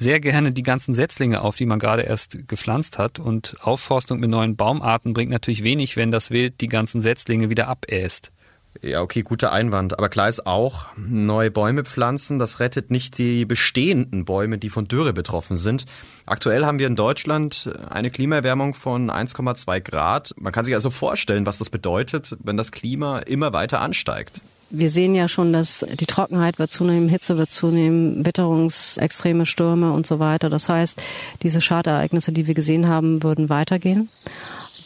sehr 0.00 0.18
gerne 0.18 0.50
die 0.52 0.62
ganzen 0.62 0.94
Setzlinge 0.94 1.42
auf, 1.42 1.56
die 1.56 1.66
man 1.66 1.78
gerade 1.78 2.02
erst 2.02 2.48
gepflanzt 2.48 2.98
hat. 2.98 3.18
Und 3.18 3.56
Aufforstung 3.60 4.18
mit 4.18 4.30
neuen 4.30 4.56
Baumarten 4.56 5.12
bringt 5.12 5.30
natürlich 5.30 5.62
wenig, 5.62 5.96
wenn 5.96 6.10
das 6.10 6.30
Wild 6.30 6.62
die 6.62 6.68
ganzen 6.68 7.02
Setzlinge 7.02 7.50
wieder 7.50 7.68
abäst. 7.68 8.32
Ja, 8.80 9.02
okay, 9.02 9.22
guter 9.22 9.52
Einwand. 9.52 9.98
Aber 9.98 10.08
klar 10.08 10.28
ist 10.28 10.46
auch, 10.46 10.86
neue 10.96 11.50
Bäume 11.50 11.84
pflanzen, 11.84 12.38
das 12.38 12.60
rettet 12.60 12.90
nicht 12.90 13.18
die 13.18 13.44
bestehenden 13.44 14.24
Bäume, 14.24 14.56
die 14.56 14.70
von 14.70 14.88
Dürre 14.88 15.12
betroffen 15.12 15.54
sind. 15.54 15.84
Aktuell 16.24 16.64
haben 16.64 16.78
wir 16.78 16.86
in 16.86 16.96
Deutschland 16.96 17.70
eine 17.90 18.10
Klimaerwärmung 18.10 18.72
von 18.72 19.10
1,2 19.10 19.80
Grad. 19.80 20.34
Man 20.38 20.52
kann 20.52 20.64
sich 20.64 20.74
also 20.74 20.88
vorstellen, 20.88 21.44
was 21.44 21.58
das 21.58 21.68
bedeutet, 21.68 22.38
wenn 22.42 22.56
das 22.56 22.72
Klima 22.72 23.18
immer 23.18 23.52
weiter 23.52 23.82
ansteigt 23.82 24.40
wir 24.70 24.88
sehen 24.88 25.14
ja 25.14 25.28
schon, 25.28 25.52
dass 25.52 25.84
die 25.92 26.06
Trockenheit 26.06 26.58
wird 26.58 26.70
zunehmen, 26.70 27.08
Hitze 27.08 27.36
wird 27.36 27.50
zunehmen, 27.50 28.24
Witterungsextreme 28.24 29.44
Stürme 29.44 29.92
und 29.92 30.06
so 30.06 30.18
weiter. 30.18 30.48
Das 30.48 30.68
heißt, 30.68 31.02
diese 31.42 31.60
Schadereignisse, 31.60 32.32
die 32.32 32.46
wir 32.46 32.54
gesehen 32.54 32.88
haben, 32.88 33.22
würden 33.22 33.48
weitergehen. 33.48 34.08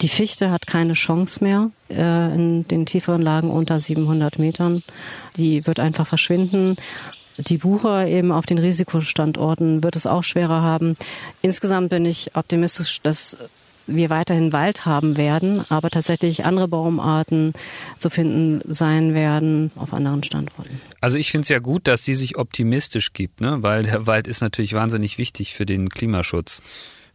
Die 0.01 0.09
Fichte 0.09 0.51
hat 0.51 0.67
keine 0.67 0.95
Chance 0.95 1.45
mehr 1.45 1.71
äh, 1.89 2.35
in 2.35 2.67
den 2.67 2.87
tieferen 2.87 3.23
Lagen 3.23 3.51
unter 3.51 3.79
700 3.79 4.39
Metern. 4.39 4.83
Die 5.37 5.67
wird 5.67 5.79
einfach 5.79 6.07
verschwinden. 6.07 6.77
Die 7.37 7.59
Buche 7.59 8.07
eben 8.09 8.33
auf 8.33 8.47
den 8.47 8.59
Risikostandorten 8.59 9.83
wird 9.83 9.97
es 9.97 10.07
auch 10.07 10.23
schwerer 10.23 10.63
haben. 10.63 10.95
Insgesamt 11.43 11.91
bin 11.91 12.05
ich 12.05 12.35
optimistisch, 12.35 13.01
dass 13.03 13.37
wir 13.87 14.11
weiterhin 14.11 14.53
Wald 14.53 14.87
haben 14.87 15.17
werden, 15.17 15.65
aber 15.69 15.91
tatsächlich 15.91 16.45
andere 16.45 16.69
Baumarten 16.69 17.53
zu 17.99 18.11
finden 18.11 18.61
sein 18.73 19.15
werden 19.15 19.71
auf 19.77 19.93
anderen 19.93 20.23
Standorten. 20.23 20.81
Also 21.01 21.19
ich 21.19 21.31
finde 21.31 21.43
es 21.43 21.49
ja 21.49 21.59
gut, 21.59 21.87
dass 21.87 22.05
sie 22.05 22.15
sich 22.15 22.39
optimistisch 22.39 23.13
gibt, 23.13 23.41
ne? 23.41 23.59
weil 23.61 23.83
der 23.83 24.07
Wald 24.07 24.27
ist 24.27 24.41
natürlich 24.41 24.75
wahnsinnig 24.75 25.19
wichtig 25.19 25.55
für 25.55 25.67
den 25.67 25.89
Klimaschutz. 25.89 26.63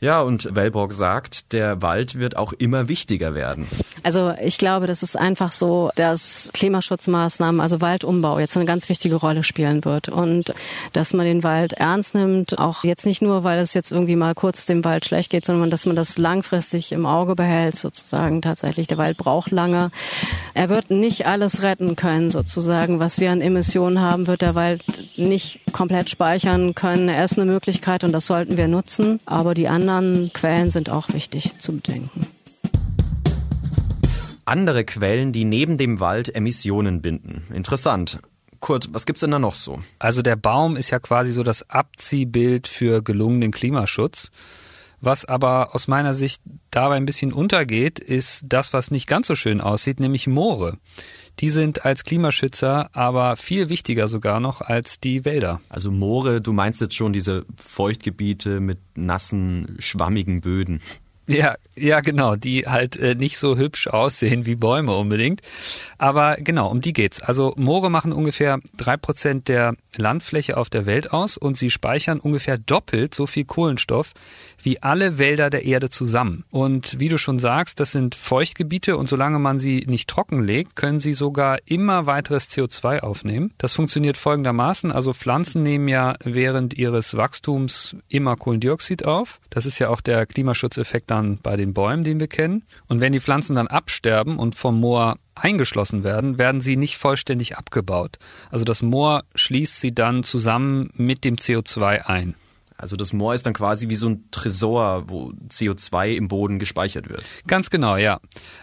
Ja, 0.02 0.22
und 0.22 0.56
Wellborg 0.56 0.94
sagt, 0.94 1.52
der 1.52 1.82
Wald 1.82 2.18
wird 2.18 2.38
auch 2.38 2.54
immer 2.54 2.88
wichtiger 2.88 3.36
werden. 3.36 3.68
Also 4.02 4.34
ich 4.42 4.58
glaube, 4.58 4.88
das 4.88 5.04
ist 5.04 5.18
einfach 5.18 5.52
so, 5.52 5.92
dass 5.96 6.50
Klimaschutzmaßnahmen, 6.54 7.60
also 7.60 7.82
Waldumbau 7.82 8.40
jetzt 8.40 8.56
eine 8.56 8.66
ganz 8.66 8.88
wichtige 8.88 9.16
Rolle 9.16 9.44
spielen 9.44 9.84
wird 9.84 10.08
und 10.08 10.54
dass 10.94 11.14
man 11.14 11.26
den 11.26 11.44
Wald 11.44 11.74
ernst 11.74 12.16
nimmt, 12.16 12.58
auch 12.60 12.86
jetzt 12.86 13.06
nicht 13.06 13.22
nur, 13.22 13.44
weil 13.44 13.60
es 13.60 13.74
jetzt 13.74 13.92
irgendwie 13.92 14.16
mal 14.16 14.36
kurz 14.36 14.66
dem 14.66 14.86
Wald 14.86 15.04
schlecht 15.04 15.32
geht, 15.32 15.46
sondern 15.46 15.70
dass 15.70 15.86
man 15.86 15.98
das 15.98 16.18
langfristig 16.18 16.94
im 16.94 17.06
Auge 17.06 17.36
behält, 17.36 17.76
sozusagen 17.76 18.42
tatsächlich. 18.42 18.88
Der 18.88 18.98
Wald 18.98 19.18
braucht 19.18 19.52
lange. 19.52 19.92
Er 20.54 20.70
wird 20.70 20.92
nicht 20.92 21.26
alles 21.26 21.62
retten 21.62 21.98
können, 21.98 22.32
sozusagen. 22.32 23.00
Was 23.00 23.20
wir 23.20 23.32
an 23.32 23.42
Emissionen 23.42 24.00
haben, 24.00 24.28
wird 24.28 24.42
der 24.44 24.56
Wald 24.56 24.82
nicht 25.18 25.60
komplett 25.74 26.10
speichern 26.10 26.74
können. 26.74 27.10
Er 27.10 27.26
ist 27.26 27.38
eine 27.38 27.52
Möglichkeit 27.52 28.06
und 28.06 28.14
das 28.14 28.28
sollten 28.28 28.56
wir 28.56 28.70
nutzen. 28.70 29.20
Aber 29.26 29.54
die 29.54 29.68
anderen 29.68 29.89
anderen 29.90 30.34
Quellen 30.34 30.70
sind 30.70 30.90
auch 30.90 31.10
wichtig 31.10 31.60
zu 31.60 31.74
bedenken. 31.74 32.28
Andere 34.46 34.84
Quellen, 34.84 35.32
die 35.32 35.46
neben 35.46 35.78
dem 35.78 36.00
Wald 36.00 36.36
Emissionen 36.36 37.02
binden. 37.02 37.44
Interessant. 37.54 38.20
Kurt, 38.60 38.90
was 38.94 39.06
gibt's 39.06 39.22
denn 39.22 39.32
da 39.32 39.40
noch 39.40 39.56
so? 39.56 39.80
Also 40.00 40.22
der 40.22 40.36
Baum 40.36 40.76
ist 40.76 40.90
ja 40.90 41.00
quasi 41.00 41.32
so 41.32 41.44
das 41.44 41.70
Abziehbild 41.70 42.68
für 42.68 43.02
gelungenen 43.02 43.52
Klimaschutz. 43.52 44.32
Was 45.02 45.24
aber 45.24 45.76
aus 45.76 45.88
meiner 45.88 46.14
Sicht 46.14 46.42
dabei 46.72 46.96
ein 46.96 47.06
bisschen 47.06 47.32
untergeht, 47.32 48.00
ist 48.00 48.44
das, 48.48 48.74
was 48.74 48.92
nicht 48.92 49.08
ganz 49.08 49.28
so 49.28 49.36
schön 49.36 49.62
aussieht, 49.62 50.00
nämlich 50.00 50.28
Moore. 50.28 50.78
Die 51.40 51.50
sind 51.50 51.86
als 51.86 52.04
Klimaschützer 52.04 52.90
aber 52.94 53.38
viel 53.38 53.70
wichtiger 53.70 54.08
sogar 54.08 54.40
noch 54.40 54.62
als 54.62 55.00
die 55.00 55.24
Wälder. 55.24 55.62
Also 55.70 55.90
Moore, 55.90 56.42
du 56.42 56.52
meinst 56.52 56.82
jetzt 56.82 56.96
schon 56.96 57.14
diese 57.14 57.46
Feuchtgebiete 57.56 58.60
mit 58.60 58.80
nassen, 58.96 59.78
schwammigen 59.80 60.42
Böden. 60.42 60.82
Ja, 61.30 61.56
ja, 61.76 62.02
genau, 62.02 62.36
die 62.36 62.66
halt 62.66 62.98
äh, 62.98 63.14
nicht 63.14 63.38
so 63.38 63.56
hübsch 63.56 63.88
aussehen 63.88 64.48
wie 64.48 64.56
Bäume 64.56 64.96
unbedingt. 64.96 65.42
Aber 66.00 66.36
genau, 66.38 66.70
um 66.70 66.82
die 66.82 66.92
geht's. 66.92 67.22
Also 67.22 67.54
Moore 67.56 67.92
machen 67.92 68.12
ungefähr 68.12 68.60
drei 68.76 68.98
Prozent 68.98 69.48
der 69.48 69.76
Landfläche 69.96 70.58
auf 70.58 70.70
der 70.70 70.88
Welt 70.88 71.14
aus 71.14 71.38
und 71.38 71.56
sie 71.56 71.70
speichern 71.70 72.20
ungefähr 72.20 72.58
doppelt 72.58 73.14
so 73.14 73.28
viel 73.28 73.46
Kohlenstoff 73.46 74.14
wie 74.62 74.82
alle 74.82 75.20
Wälder 75.20 75.50
der 75.50 75.66
Erde 75.66 75.90
zusammen. 75.90 76.44
Und 76.52 77.00
wie 77.00 77.10
du 77.10 77.18
schon 77.18 77.40
sagst, 77.40 77.80
das 77.80 77.92
sind 77.92 78.16
Feuchtgebiete 78.16 78.98
und 78.98 79.08
solange 79.08 79.40
man 79.40 79.60
sie 79.60 79.86
nicht 79.88 80.10
trocken 80.10 80.42
legt, 80.42 80.76
können 80.76 81.00
sie 81.00 81.14
sogar 81.14 81.60
immer 81.66 82.06
weiteres 82.06 82.50
CO2 82.50 83.00
aufnehmen. 83.00 83.54
Das 83.58 83.74
funktioniert 83.74 84.18
folgendermaßen. 84.18 84.92
Also 84.92 85.14
Pflanzen 85.14 85.64
nehmen 85.64 85.88
ja 85.88 86.16
während 86.24 86.74
ihres 86.74 87.16
Wachstums 87.16 87.96
immer 88.10 88.36
Kohlendioxid 88.36 89.06
auf. 89.06 89.40
Das 89.50 89.66
ist 89.66 89.80
ja 89.80 89.90
auch 89.90 90.02
der 90.02 90.26
Klimaschutzeffekt 90.26 91.10
dann 91.20 91.40
bei 91.42 91.58
den 91.58 91.74
Bäumen, 91.74 92.04
den 92.04 92.20
wir 92.20 92.28
kennen. 92.28 92.64
Und 92.88 93.02
wenn 93.02 93.12
die 93.12 93.20
Pflanzen 93.20 93.56
dann 93.56 93.68
absterben 93.68 94.38
und 94.38 94.56
vom 94.56 94.80
Moor 94.80 95.18
eingeschlossen 95.36 96.04
werden, 96.04 96.38
werden 96.38 96.62
sie 96.62 96.76
nicht 96.76 96.98
vollständig 96.98 97.58
abgebaut. 97.58 98.18
Also 98.52 98.66
das 98.66 98.82
Moor 98.82 99.24
schließt 99.36 99.80
sie 99.80 99.94
dann 99.94 100.24
zusammen 100.24 100.90
mit 100.96 101.24
dem 101.24 101.36
CO2 101.36 102.06
ein. 102.06 102.36
Also 102.80 102.96
das 102.96 103.14
Moor 103.14 103.34
ist 103.34 103.46
dann 103.46 103.54
quasi 103.54 103.90
wie 103.90 103.96
so 103.96 104.08
ein 104.08 104.24
Tresor, 104.32 105.10
wo 105.10 105.34
CO2 105.50 106.16
im 106.16 106.28
Boden 106.30 106.60
gespeichert 106.60 107.10
wird. 107.10 107.24
Ganz 107.46 107.70
genau, 107.70 107.98
ja. 107.98 108.20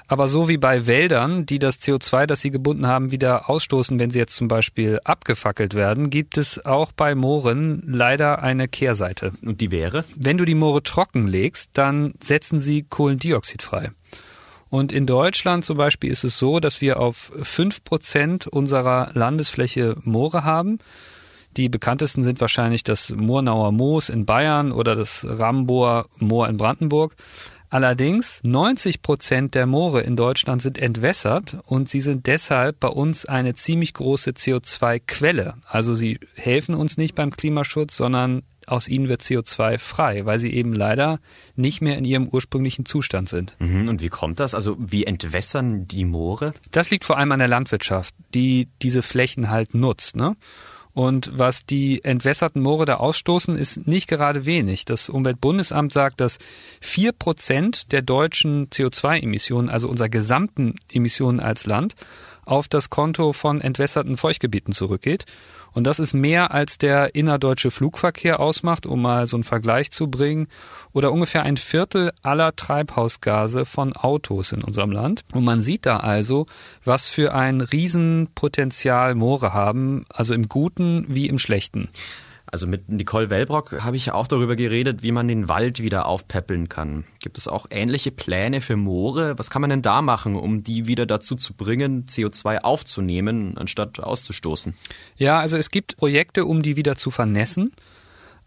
Aber 0.08 0.26
so 0.28 0.48
wie 0.48 0.56
bei 0.56 0.86
Wäldern, 0.86 1.44
die 1.44 1.58
das 1.58 1.80
CO2, 1.80 2.26
das 2.26 2.40
sie 2.40 2.50
gebunden 2.50 2.86
haben, 2.86 3.10
wieder 3.10 3.50
ausstoßen, 3.50 3.98
wenn 3.98 4.10
sie 4.10 4.18
jetzt 4.18 4.34
zum 4.34 4.48
Beispiel 4.48 5.00
abgefackelt 5.04 5.74
werden, 5.74 6.08
gibt 6.08 6.38
es 6.38 6.64
auch 6.64 6.92
bei 6.92 7.14
Mooren 7.14 7.82
leider 7.86 8.42
eine 8.42 8.68
Kehrseite. 8.68 9.32
Und 9.42 9.60
die 9.60 9.70
wäre? 9.70 10.04
Wenn 10.14 10.38
du 10.38 10.44
die 10.44 10.54
Moore 10.54 10.82
trocken 10.82 11.28
legst, 11.28 11.70
dann 11.74 12.14
setzen 12.22 12.60
sie 12.60 12.84
Kohlendioxid 12.84 13.62
frei. 13.62 13.90
Und 14.68 14.92
in 14.92 15.06
Deutschland 15.06 15.64
zum 15.64 15.76
Beispiel 15.76 16.10
ist 16.10 16.24
es 16.24 16.38
so, 16.38 16.58
dass 16.60 16.80
wir 16.80 16.98
auf 16.98 17.32
fünf 17.42 17.84
Prozent 17.84 18.46
unserer 18.46 19.10
Landesfläche 19.14 19.96
Moore 20.02 20.44
haben. 20.44 20.78
Die 21.56 21.68
bekanntesten 21.68 22.22
sind 22.22 22.40
wahrscheinlich 22.40 22.84
das 22.84 23.10
Murnauer 23.10 23.72
Moos 23.72 24.08
in 24.08 24.26
Bayern 24.26 24.72
oder 24.72 24.94
das 24.94 25.26
Ramboer 25.28 26.06
Moor 26.18 26.48
in 26.48 26.56
Brandenburg. 26.56 27.16
Allerdings 27.68 28.40
90 28.44 29.02
Prozent 29.02 29.54
der 29.54 29.66
Moore 29.66 30.00
in 30.00 30.16
Deutschland 30.16 30.62
sind 30.62 30.78
entwässert 30.78 31.58
und 31.64 31.88
sie 31.88 32.00
sind 32.00 32.26
deshalb 32.26 32.78
bei 32.78 32.88
uns 32.88 33.26
eine 33.26 33.54
ziemlich 33.54 33.92
große 33.94 34.30
CO2-Quelle. 34.30 35.54
Also 35.66 35.92
sie 35.92 36.20
helfen 36.34 36.74
uns 36.74 36.96
nicht 36.96 37.14
beim 37.14 37.32
Klimaschutz, 37.32 37.96
sondern 37.96 38.42
aus 38.66 38.88
ihnen 38.88 39.08
wird 39.08 39.22
CO2 39.22 39.78
frei, 39.78 40.26
weil 40.26 40.38
sie 40.38 40.52
eben 40.52 40.72
leider 40.72 41.18
nicht 41.54 41.80
mehr 41.80 41.98
in 41.98 42.04
ihrem 42.04 42.28
ursprünglichen 42.28 42.84
Zustand 42.84 43.28
sind. 43.28 43.56
Mhm, 43.58 43.88
und 43.88 44.00
wie 44.02 44.08
kommt 44.08 44.40
das? 44.40 44.54
Also 44.54 44.76
wie 44.78 45.04
entwässern 45.04 45.86
die 45.86 46.04
Moore? 46.04 46.52
Das 46.70 46.90
liegt 46.90 47.04
vor 47.04 47.18
allem 47.18 47.32
an 47.32 47.38
der 47.38 47.48
Landwirtschaft, 47.48 48.14
die 48.34 48.68
diese 48.82 49.02
Flächen 49.02 49.50
halt 49.50 49.74
nutzt. 49.74 50.16
Ne? 50.16 50.36
Und 50.96 51.30
was 51.34 51.66
die 51.66 52.02
entwässerten 52.04 52.62
Moore 52.62 52.86
da 52.86 52.94
ausstoßen, 52.94 53.54
ist 53.54 53.86
nicht 53.86 54.08
gerade 54.08 54.46
wenig. 54.46 54.86
Das 54.86 55.10
Umweltbundesamt 55.10 55.92
sagt, 55.92 56.22
dass 56.22 56.38
vier 56.80 57.12
Prozent 57.12 57.92
der 57.92 58.00
deutschen 58.00 58.70
CO2-Emissionen, 58.70 59.68
also 59.68 59.90
unserer 59.90 60.08
gesamten 60.08 60.76
Emissionen 60.90 61.38
als 61.38 61.66
Land, 61.66 61.96
auf 62.46 62.68
das 62.68 62.88
Konto 62.88 63.34
von 63.34 63.60
entwässerten 63.60 64.16
Feuchtgebieten 64.16 64.72
zurückgeht. 64.72 65.26
Und 65.72 65.84
das 65.84 65.98
ist 65.98 66.14
mehr 66.14 66.54
als 66.54 66.78
der 66.78 67.14
innerdeutsche 67.14 67.70
Flugverkehr 67.70 68.40
ausmacht, 68.40 68.86
um 68.86 69.02
mal 69.02 69.26
so 69.26 69.36
einen 69.36 69.44
Vergleich 69.44 69.90
zu 69.90 70.08
bringen, 70.10 70.48
oder 70.94 71.12
ungefähr 71.12 71.42
ein 71.42 71.58
Viertel 71.58 72.12
aller 72.22 72.56
Treibhausgase 72.56 73.66
von 73.66 73.94
Autos 73.94 74.52
in 74.52 74.64
unserem 74.64 74.90
Land. 74.90 75.22
Und 75.34 75.44
man 75.44 75.60
sieht 75.60 75.84
da 75.84 75.98
also, 75.98 76.46
was 76.82 77.08
für 77.08 77.34
ein 77.34 77.60
Riesenpotenzial 77.60 79.14
Moore 79.14 79.52
haben, 79.52 80.06
also 80.08 80.32
im 80.32 80.48
Guten 80.48 81.04
wie 81.08 81.26
im 81.26 81.38
Schlechten. 81.38 81.90
Also 82.46 82.68
mit 82.68 82.88
Nicole 82.88 83.28
Wellbrock 83.28 83.82
habe 83.82 83.96
ich 83.96 84.12
auch 84.12 84.28
darüber 84.28 84.54
geredet, 84.54 85.02
wie 85.02 85.10
man 85.10 85.26
den 85.26 85.48
Wald 85.48 85.82
wieder 85.82 86.06
aufpäppeln 86.06 86.68
kann. 86.68 87.04
Gibt 87.20 87.38
es 87.38 87.48
auch 87.48 87.66
ähnliche 87.70 88.12
Pläne 88.12 88.60
für 88.60 88.76
Moore? 88.76 89.36
Was 89.36 89.50
kann 89.50 89.62
man 89.62 89.70
denn 89.70 89.82
da 89.82 90.00
machen, 90.00 90.36
um 90.36 90.62
die 90.62 90.86
wieder 90.86 91.06
dazu 91.06 91.34
zu 91.34 91.54
bringen, 91.54 92.04
CO2 92.06 92.58
aufzunehmen, 92.58 93.58
anstatt 93.58 93.98
auszustoßen? 93.98 94.74
Ja, 95.16 95.40
also 95.40 95.56
es 95.56 95.70
gibt 95.70 95.96
Projekte, 95.96 96.44
um 96.44 96.62
die 96.62 96.76
wieder 96.76 96.96
zu 96.96 97.10
vernässen. 97.10 97.72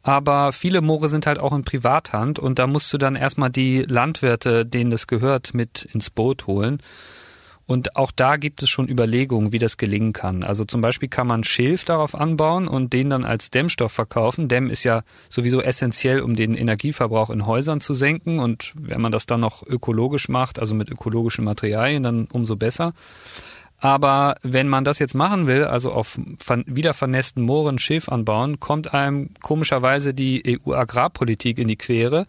Aber 0.01 0.53
viele 0.53 0.79
Moore 0.79 1.09
sind 1.09 1.27
halt 1.27 1.39
auch 1.39 1.53
in 1.53 1.65
Privathand 1.65 2.39
und 2.39 2.57
da 2.57 2.67
musst 2.67 2.93
du 2.93 2.97
dann 2.97 3.17
erstmal 3.17 3.49
die 3.49 3.83
Landwirte, 3.83 4.65
denen 4.65 4.91
das 4.91 5.07
gehört, 5.07 5.53
mit 5.53 5.89
ins 5.93 6.09
Boot 6.09 6.47
holen. 6.47 6.81
Und 7.69 7.95
auch 7.95 8.09
da 8.09 8.37
gibt 8.37 8.63
es 8.63 8.69
schon 8.71 8.89
Überlegungen, 8.89 9.53
wie 9.53 9.59
das 9.59 9.77
gelingen 9.77 10.11
kann. 10.11 10.41
Also 10.41 10.65
zum 10.65 10.81
Beispiel 10.81 11.07
kann 11.07 11.27
man 11.27 11.43
Schilf 11.43 11.85
darauf 11.85 12.15
anbauen 12.15 12.67
und 12.67 12.93
den 12.93 13.11
dann 13.11 13.23
als 13.23 13.51
Dämmstoff 13.51 13.91
verkaufen. 13.91 14.47
Dämm 14.47 14.71
ist 14.71 14.83
ja 14.85 15.03
sowieso 15.29 15.61
essentiell, 15.61 16.21
um 16.21 16.35
den 16.35 16.55
Energieverbrauch 16.55 17.29
in 17.29 17.45
Häusern 17.45 17.79
zu 17.79 17.93
senken. 17.93 18.39
Und 18.39 18.73
wenn 18.75 18.99
man 19.01 19.11
das 19.11 19.27
dann 19.27 19.41
noch 19.41 19.61
ökologisch 19.61 20.29
macht, 20.29 20.57
also 20.57 20.73
mit 20.73 20.89
ökologischen 20.89 21.45
Materialien, 21.45 22.01
dann 22.01 22.27
umso 22.31 22.55
besser. 22.55 22.93
Aber 23.77 24.37
wenn 24.41 24.67
man 24.67 24.83
das 24.83 24.97
jetzt 24.97 25.13
machen 25.13 25.45
will, 25.45 25.63
also 25.63 25.91
auf 25.91 26.19
wieder 26.65 26.95
vernässten 26.95 27.43
Mooren 27.43 27.77
Schilf 27.77 28.09
anbauen, 28.09 28.59
kommt 28.59 28.95
einem 28.95 29.29
komischerweise 29.43 30.15
die 30.15 30.59
EU-Agrarpolitik 30.65 31.59
in 31.59 31.67
die 31.67 31.77
Quere 31.77 32.25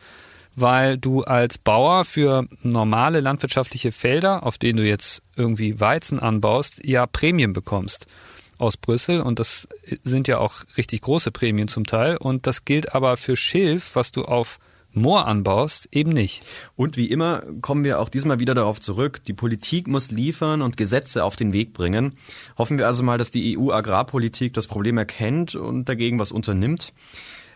weil 0.56 0.98
du 0.98 1.22
als 1.22 1.58
Bauer 1.58 2.04
für 2.04 2.46
normale 2.62 3.20
landwirtschaftliche 3.20 3.92
Felder, 3.92 4.44
auf 4.46 4.58
denen 4.58 4.78
du 4.78 4.86
jetzt 4.86 5.22
irgendwie 5.36 5.80
Weizen 5.80 6.18
anbaust, 6.18 6.84
ja 6.84 7.06
Prämien 7.06 7.52
bekommst 7.52 8.06
aus 8.58 8.76
Brüssel 8.76 9.20
und 9.20 9.38
das 9.38 9.66
sind 10.04 10.28
ja 10.28 10.38
auch 10.38 10.56
richtig 10.76 11.00
große 11.00 11.30
Prämien 11.30 11.68
zum 11.68 11.86
Teil 11.86 12.16
und 12.16 12.46
das 12.46 12.64
gilt 12.64 12.94
aber 12.94 13.16
für 13.16 13.36
Schilf, 13.36 13.96
was 13.96 14.12
du 14.12 14.24
auf 14.24 14.58
Moor 14.92 15.26
anbaust, 15.26 15.88
eben 15.92 16.10
nicht. 16.10 16.42
Und 16.74 16.96
wie 16.96 17.06
immer 17.06 17.42
kommen 17.60 17.84
wir 17.84 18.00
auch 18.00 18.08
diesmal 18.08 18.40
wieder 18.40 18.54
darauf 18.54 18.80
zurück, 18.80 19.22
die 19.24 19.32
Politik 19.32 19.86
muss 19.86 20.10
liefern 20.10 20.62
und 20.62 20.76
Gesetze 20.76 21.22
auf 21.24 21.36
den 21.36 21.52
Weg 21.52 21.72
bringen. 21.72 22.16
Hoffen 22.58 22.76
wir 22.76 22.88
also 22.88 23.04
mal, 23.04 23.16
dass 23.16 23.30
die 23.30 23.56
EU-Agrarpolitik 23.56 24.52
das 24.52 24.66
Problem 24.66 24.98
erkennt 24.98 25.54
und 25.54 25.88
dagegen 25.88 26.18
was 26.18 26.32
unternimmt. 26.32 26.92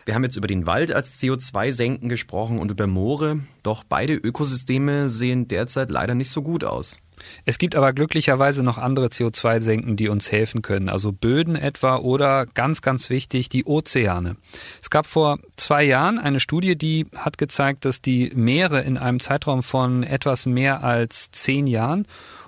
Wir 0.05 0.13
haben 0.13 0.23
jetzt 0.23 0.37
über 0.37 0.47
den 0.47 0.67
Wald 0.67 0.91
als 0.91 1.19
CO2-Senken 1.19 2.09
gesprochen 2.09 2.59
und 2.59 2.69
über 2.69 2.85
Moore, 2.85 3.39
doch 3.63 3.83
beide 3.83 4.13
Ökosysteme 4.13 5.09
sehen 5.09 5.47
derzeit 5.47 5.89
leider 5.89 6.13
nicht 6.13 6.29
so 6.29 6.43
gut 6.43 6.63
aus. 6.63 6.99
Es 7.43 7.57
gibt 7.57 7.75
aber 7.75 7.91
glücklicherweise 7.91 8.61
noch 8.61 8.77
andere 8.77 9.07
CO2-Senken, 9.07 9.95
die 9.95 10.09
uns 10.09 10.31
helfen 10.31 10.61
können, 10.61 10.89
also 10.89 11.11
Böden 11.11 11.55
etwa 11.55 11.97
oder 11.97 12.45
ganz, 12.45 12.83
ganz 12.83 13.09
wichtig, 13.09 13.49
die 13.49 13.65
Ozeane. 13.65 14.37
Es 14.79 14.91
gab 14.91 15.07
vor 15.07 15.39
zwei 15.57 15.83
Jahren 15.83 16.19
eine 16.19 16.39
Studie, 16.39 16.77
die 16.77 17.07
hat 17.15 17.39
gezeigt, 17.39 17.85
dass 17.85 17.99
die 17.99 18.31
Meere 18.35 18.81
in 18.81 18.99
einem 18.99 19.19
Zeitraum 19.19 19.63
von 19.63 20.03
etwas 20.03 20.45
mehr 20.45 20.83
als 20.83 21.31
zehn 21.31 21.65
Jahren 21.65 22.05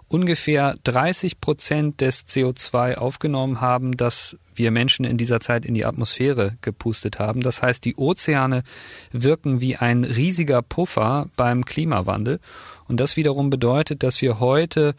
ungefähr 0.07 0.75
30 0.83 1.41
Prozent 1.41 2.01
des 2.01 2.27
CO2 2.27 2.95
aufgenommen 2.95 3.61
haben, 3.61 3.97
das 3.97 4.37
wir 4.55 4.71
Menschen 4.71 5.05
in 5.05 5.17
dieser 5.17 5.39
Zeit 5.39 5.65
in 5.65 5.73
die 5.73 5.85
Atmosphäre 5.85 6.57
gepustet 6.61 7.19
haben. 7.19 7.41
Das 7.41 7.61
heißt, 7.61 7.83
die 7.83 7.95
Ozeane 7.95 8.63
wirken 9.11 9.61
wie 9.61 9.75
ein 9.75 10.03
riesiger 10.03 10.61
Puffer 10.61 11.27
beim 11.35 11.65
Klimawandel. 11.65 12.39
Und 12.87 12.99
das 12.99 13.17
wiederum 13.17 13.49
bedeutet, 13.49 14.03
dass 14.03 14.21
wir 14.21 14.39
heute 14.39 14.95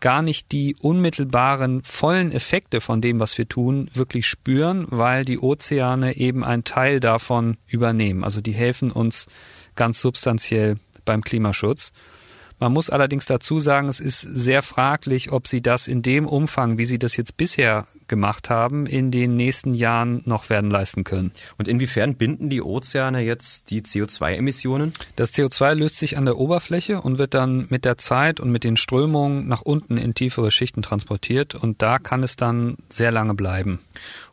gar 0.00 0.22
nicht 0.22 0.52
die 0.52 0.76
unmittelbaren 0.80 1.82
vollen 1.82 2.32
Effekte 2.32 2.80
von 2.80 3.00
dem, 3.00 3.20
was 3.20 3.36
wir 3.36 3.48
tun, 3.48 3.90
wirklich 3.92 4.26
spüren, 4.26 4.86
weil 4.88 5.24
die 5.24 5.38
Ozeane 5.38 6.16
eben 6.16 6.42
einen 6.42 6.64
Teil 6.64 7.00
davon 7.00 7.58
übernehmen. 7.66 8.24
Also 8.24 8.40
die 8.40 8.52
helfen 8.52 8.90
uns 8.90 9.26
ganz 9.74 10.00
substanziell 10.00 10.76
beim 11.04 11.22
Klimaschutz. 11.22 11.92
Man 12.60 12.72
muss 12.72 12.90
allerdings 12.90 13.24
dazu 13.24 13.58
sagen, 13.58 13.88
es 13.88 14.00
ist 14.00 14.20
sehr 14.20 14.62
fraglich, 14.62 15.32
ob 15.32 15.48
sie 15.48 15.62
das 15.62 15.88
in 15.88 16.02
dem 16.02 16.26
Umfang, 16.26 16.78
wie 16.78 16.86
sie 16.86 16.98
das 16.98 17.16
jetzt 17.16 17.36
bisher 17.38 17.86
gemacht 18.06 18.50
haben, 18.50 18.84
in 18.86 19.10
den 19.10 19.36
nächsten 19.36 19.72
Jahren 19.72 20.20
noch 20.26 20.50
werden 20.50 20.68
leisten 20.68 21.04
können. 21.04 21.32
Und 21.56 21.68
inwiefern 21.68 22.16
binden 22.16 22.50
die 22.50 22.60
Ozeane 22.60 23.20
jetzt 23.20 23.70
die 23.70 23.80
CO2-Emissionen? 23.80 24.92
Das 25.16 25.32
CO2 25.32 25.74
löst 25.74 25.96
sich 25.96 26.18
an 26.18 26.26
der 26.26 26.36
Oberfläche 26.36 27.00
und 27.00 27.18
wird 27.18 27.32
dann 27.32 27.66
mit 27.70 27.86
der 27.86 27.96
Zeit 27.96 28.40
und 28.40 28.50
mit 28.50 28.64
den 28.64 28.76
Strömungen 28.76 29.48
nach 29.48 29.62
unten 29.62 29.96
in 29.96 30.14
tiefere 30.14 30.50
Schichten 30.50 30.82
transportiert 30.82 31.54
und 31.54 31.80
da 31.80 31.98
kann 31.98 32.22
es 32.22 32.36
dann 32.36 32.76
sehr 32.90 33.12
lange 33.12 33.34
bleiben. 33.34 33.78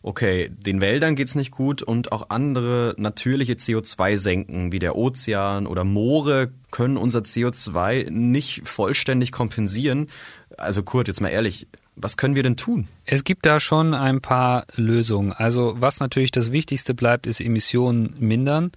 Okay, 0.08 0.50
den 0.50 0.80
Wäldern 0.80 1.18
geht's 1.18 1.36
nicht 1.36 1.52
gut 1.52 1.82
und 1.84 2.14
auch 2.14 2.30
andere 2.30 2.96
natürliche 2.98 3.56
CO2-Senken 3.56 4.72
wie 4.72 4.80
der 4.80 4.96
Ozean 4.96 5.68
oder 5.68 5.84
Moore 5.84 6.50
können 6.72 6.96
unser 6.96 7.20
CO2 7.20 8.10
nicht 8.10 8.62
vollständig 8.64 9.34
kompensieren. 9.34 10.08
Also 10.56 10.82
Kurt, 10.82 11.10
jetzt 11.10 11.20
mal 11.20 11.28
ehrlich, 11.28 11.68
was 11.98 12.16
können 12.16 12.36
wir 12.36 12.44
denn 12.44 12.56
tun? 12.56 12.88
Es 13.04 13.26
gibt 13.26 13.46
da 13.46 13.60
schon 13.60 13.94
ein 13.94 14.22
paar 14.22 14.66
Lösungen. 14.78 15.34
Also 15.34 15.76
was 15.78 16.00
natürlich 16.00 16.32
das 16.32 16.54
Wichtigste 16.54 16.94
bleibt, 16.94 17.28
ist 17.28 17.42
Emissionen 17.42 18.16
mindern. 18.18 18.72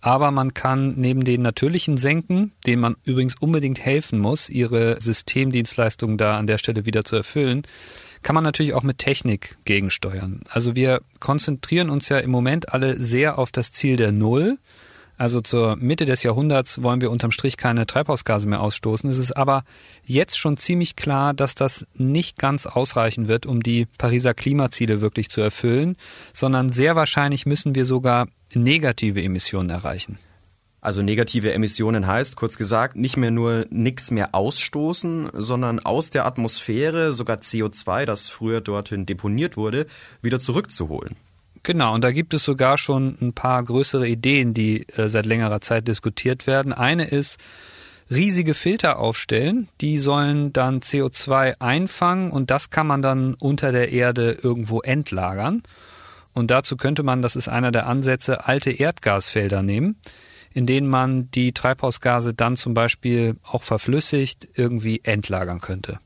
Aber 0.00 0.30
man 0.30 0.54
kann 0.54 0.94
neben 0.96 1.22
den 1.22 1.42
natürlichen 1.42 1.98
Senken, 1.98 2.52
denen 2.66 2.80
man 2.80 2.96
übrigens 3.04 3.34
unbedingt 3.38 3.78
helfen 3.78 4.18
muss, 4.18 4.48
ihre 4.48 4.98
Systemdienstleistungen 4.98 6.16
da 6.16 6.38
an 6.38 6.46
der 6.46 6.56
Stelle 6.56 6.86
wieder 6.86 7.04
zu 7.04 7.14
erfüllen, 7.14 7.62
kann 8.22 8.34
man 8.34 8.44
natürlich 8.44 8.74
auch 8.74 8.82
mit 8.82 8.98
Technik 8.98 9.56
gegensteuern. 9.64 10.40
Also 10.48 10.76
wir 10.76 11.00
konzentrieren 11.20 11.90
uns 11.90 12.08
ja 12.08 12.18
im 12.18 12.30
Moment 12.30 12.72
alle 12.72 12.96
sehr 13.00 13.38
auf 13.38 13.50
das 13.50 13.72
Ziel 13.72 13.96
der 13.96 14.12
Null. 14.12 14.58
Also 15.18 15.40
zur 15.40 15.76
Mitte 15.76 16.04
des 16.04 16.22
Jahrhunderts 16.22 16.82
wollen 16.82 17.00
wir 17.00 17.10
unterm 17.10 17.30
Strich 17.30 17.56
keine 17.56 17.86
Treibhausgase 17.86 18.48
mehr 18.48 18.60
ausstoßen. 18.60 19.08
Es 19.08 19.18
ist 19.18 19.36
aber 19.36 19.64
jetzt 20.04 20.36
schon 20.38 20.56
ziemlich 20.56 20.96
klar, 20.96 21.34
dass 21.34 21.54
das 21.54 21.86
nicht 21.94 22.38
ganz 22.38 22.66
ausreichen 22.66 23.28
wird, 23.28 23.46
um 23.46 23.62
die 23.62 23.86
Pariser 23.98 24.34
Klimaziele 24.34 25.00
wirklich 25.00 25.28
zu 25.28 25.40
erfüllen, 25.40 25.96
sondern 26.32 26.72
sehr 26.72 26.96
wahrscheinlich 26.96 27.46
müssen 27.46 27.74
wir 27.74 27.84
sogar 27.84 28.26
negative 28.54 29.22
Emissionen 29.22 29.70
erreichen. 29.70 30.18
Also 30.82 31.00
negative 31.00 31.52
Emissionen 31.52 32.08
heißt, 32.08 32.34
kurz 32.34 32.58
gesagt, 32.58 32.96
nicht 32.96 33.16
mehr 33.16 33.30
nur 33.30 33.66
nichts 33.70 34.10
mehr 34.10 34.34
ausstoßen, 34.34 35.30
sondern 35.32 35.78
aus 35.78 36.10
der 36.10 36.26
Atmosphäre 36.26 37.12
sogar 37.12 37.36
CO2, 37.36 38.04
das 38.04 38.28
früher 38.28 38.60
dorthin 38.60 39.06
deponiert 39.06 39.56
wurde, 39.56 39.86
wieder 40.22 40.40
zurückzuholen. 40.40 41.14
Genau, 41.62 41.94
und 41.94 42.02
da 42.02 42.10
gibt 42.10 42.34
es 42.34 42.42
sogar 42.42 42.78
schon 42.78 43.16
ein 43.20 43.32
paar 43.32 43.62
größere 43.62 44.08
Ideen, 44.08 44.54
die 44.54 44.88
äh, 44.88 45.08
seit 45.08 45.24
längerer 45.24 45.60
Zeit 45.60 45.86
diskutiert 45.86 46.48
werden. 46.48 46.72
Eine 46.72 47.04
ist, 47.04 47.38
riesige 48.10 48.52
Filter 48.52 48.98
aufstellen, 48.98 49.68
die 49.80 49.98
sollen 49.98 50.52
dann 50.52 50.80
CO2 50.80 51.60
einfangen 51.60 52.32
und 52.32 52.50
das 52.50 52.70
kann 52.70 52.88
man 52.88 53.02
dann 53.02 53.34
unter 53.34 53.70
der 53.70 53.92
Erde 53.92 54.36
irgendwo 54.42 54.80
entlagern. 54.80 55.62
Und 56.32 56.50
dazu 56.50 56.76
könnte 56.76 57.04
man, 57.04 57.22
das 57.22 57.36
ist 57.36 57.46
einer 57.46 57.70
der 57.70 57.86
Ansätze, 57.86 58.46
alte 58.46 58.72
Erdgasfelder 58.72 59.62
nehmen, 59.62 59.96
in 60.54 60.66
denen 60.66 60.88
man 60.88 61.30
die 61.30 61.52
Treibhausgase 61.52 62.34
dann 62.34 62.56
zum 62.56 62.74
Beispiel 62.74 63.36
auch 63.42 63.62
verflüssigt 63.62 64.48
irgendwie 64.54 65.00
entlagern 65.04 65.60
könnte. 65.60 65.98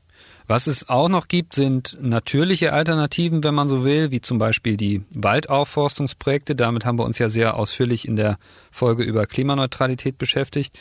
Was 0.49 0.67
es 0.67 0.87
auch 0.87 1.09
noch 1.09 1.27
gibt, 1.27 1.53
sind 1.53 1.97
natürliche 2.01 2.71
Alternativen, 2.71 3.43
wenn 3.43 3.53
man 3.53 3.67
so 3.67 3.83
will, 3.83 4.11
wie 4.11 4.21
zum 4.21 4.39
Beispiel 4.39 4.77
die 4.77 5.03
Waldaufforstungsprojekte. 5.13 6.55
Damit 6.55 6.85
haben 6.85 6.97
wir 6.97 7.03
uns 7.03 7.19
ja 7.19 7.27
sehr 7.27 7.57
ausführlich 7.57 8.07
in 8.07 8.15
der 8.15 8.37
Folge 8.71 9.03
über 9.03 9.25
Klimaneutralität 9.25 10.17
beschäftigt. 10.17 10.73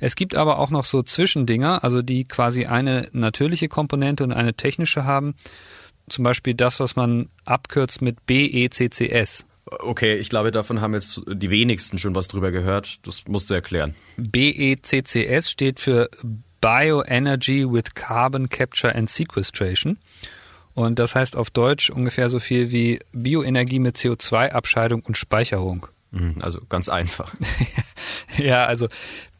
Es 0.00 0.16
gibt 0.16 0.36
aber 0.36 0.58
auch 0.58 0.70
noch 0.70 0.84
so 0.84 1.04
Zwischendinger, 1.04 1.84
also 1.84 2.02
die 2.02 2.24
quasi 2.24 2.66
eine 2.66 3.08
natürliche 3.12 3.68
Komponente 3.68 4.24
und 4.24 4.32
eine 4.32 4.54
technische 4.54 5.04
haben. 5.04 5.36
Zum 6.08 6.24
Beispiel 6.24 6.54
das, 6.54 6.80
was 6.80 6.96
man 6.96 7.28
abkürzt 7.44 8.02
mit 8.02 8.26
BECCS. 8.26 9.46
Okay, 9.66 10.16
ich 10.16 10.28
glaube, 10.28 10.50
davon 10.50 10.80
haben 10.80 10.94
jetzt 10.94 11.22
die 11.26 11.50
wenigsten 11.50 11.98
schon 11.98 12.14
was 12.14 12.28
drüber 12.28 12.50
gehört. 12.50 13.06
Das 13.06 13.24
musst 13.26 13.50
du 13.50 13.54
erklären. 13.54 13.94
BECCS 14.16 15.50
steht 15.50 15.80
für 15.80 16.10
Bioenergy 16.60 17.70
with 17.70 17.94
Carbon 17.94 18.48
Capture 18.48 18.94
and 18.94 19.08
Sequestration. 19.08 19.98
Und 20.74 20.98
das 20.98 21.14
heißt 21.14 21.36
auf 21.36 21.50
Deutsch 21.50 21.90
ungefähr 21.90 22.28
so 22.28 22.40
viel 22.40 22.72
wie 22.72 22.98
Bioenergie 23.12 23.78
mit 23.78 23.96
CO2-Abscheidung 23.96 25.02
und 25.02 25.16
Speicherung. 25.16 25.86
Mhm, 26.10 26.36
also 26.40 26.60
ganz 26.68 26.88
einfach. 26.88 27.34
ja, 28.38 28.66
also 28.66 28.88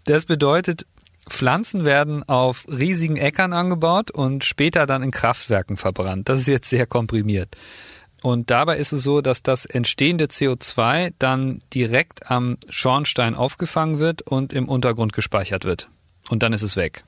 das 0.05 0.27
bedeutet, 0.27 0.87
Pflanzen 1.29 1.85
werden 1.85 2.23
auf 2.23 2.67
riesigen 2.69 3.17
Äckern 3.17 3.53
angebaut 3.53 4.11
und 4.11 4.45
später 4.45 4.87
dann 4.87 5.03
in 5.03 5.11
Kraftwerken 5.11 5.77
verbrannt. 5.77 6.29
Das 6.29 6.41
ist 6.41 6.49
jetzt 6.49 6.69
sehr 6.69 6.87
komprimiert. 6.87 7.57
Und 8.25 8.51
dabei 8.51 8.79
ist 8.79 8.93
es 8.93 9.03
so, 9.03 9.21
dass 9.21 9.43
das 9.43 9.67
entstehende 9.67 10.29
CO2 10.29 11.13
dann 11.19 11.61
direkt 11.75 12.31
am 12.31 12.57
Schornstein 12.71 13.35
aufgefangen 13.35 13.99
wird 13.99 14.23
und 14.23 14.55
im 14.55 14.67
Untergrund 14.67 15.13
gespeichert 15.13 15.67
wird. 15.67 15.91
Und 16.31 16.43
dann 16.43 16.55
ist 16.55 16.63
es 16.63 16.75
weg 16.75 17.05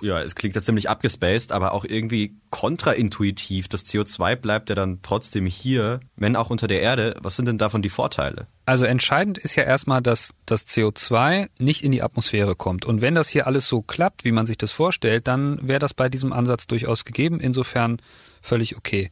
ja, 0.00 0.20
es 0.20 0.34
klingt 0.34 0.54
ja 0.54 0.62
ziemlich 0.62 0.88
abgespaced, 0.88 1.52
aber 1.52 1.72
auch 1.72 1.84
irgendwie 1.84 2.34
kontraintuitiv. 2.50 3.68
Das 3.68 3.84
CO2 3.84 4.36
bleibt 4.36 4.68
ja 4.68 4.74
dann 4.74 5.00
trotzdem 5.02 5.46
hier, 5.46 6.00
wenn 6.16 6.36
auch 6.36 6.50
unter 6.50 6.66
der 6.66 6.82
Erde. 6.82 7.16
Was 7.20 7.36
sind 7.36 7.46
denn 7.46 7.58
davon 7.58 7.82
die 7.82 7.88
Vorteile? 7.88 8.46
Also 8.64 8.84
entscheidend 8.84 9.38
ist 9.38 9.56
ja 9.56 9.64
erstmal, 9.64 10.02
dass 10.02 10.34
das 10.44 10.66
CO2 10.66 11.48
nicht 11.58 11.84
in 11.84 11.92
die 11.92 12.02
Atmosphäre 12.02 12.54
kommt. 12.54 12.84
Und 12.84 13.00
wenn 13.00 13.14
das 13.14 13.28
hier 13.28 13.46
alles 13.46 13.66
so 13.66 13.82
klappt, 13.82 14.24
wie 14.24 14.32
man 14.32 14.46
sich 14.46 14.58
das 14.58 14.72
vorstellt, 14.72 15.26
dann 15.26 15.66
wäre 15.66 15.80
das 15.80 15.94
bei 15.94 16.08
diesem 16.08 16.32
Ansatz 16.32 16.66
durchaus 16.66 17.04
gegeben. 17.04 17.40
Insofern 17.40 18.00
völlig 18.42 18.76
okay. 18.76 19.10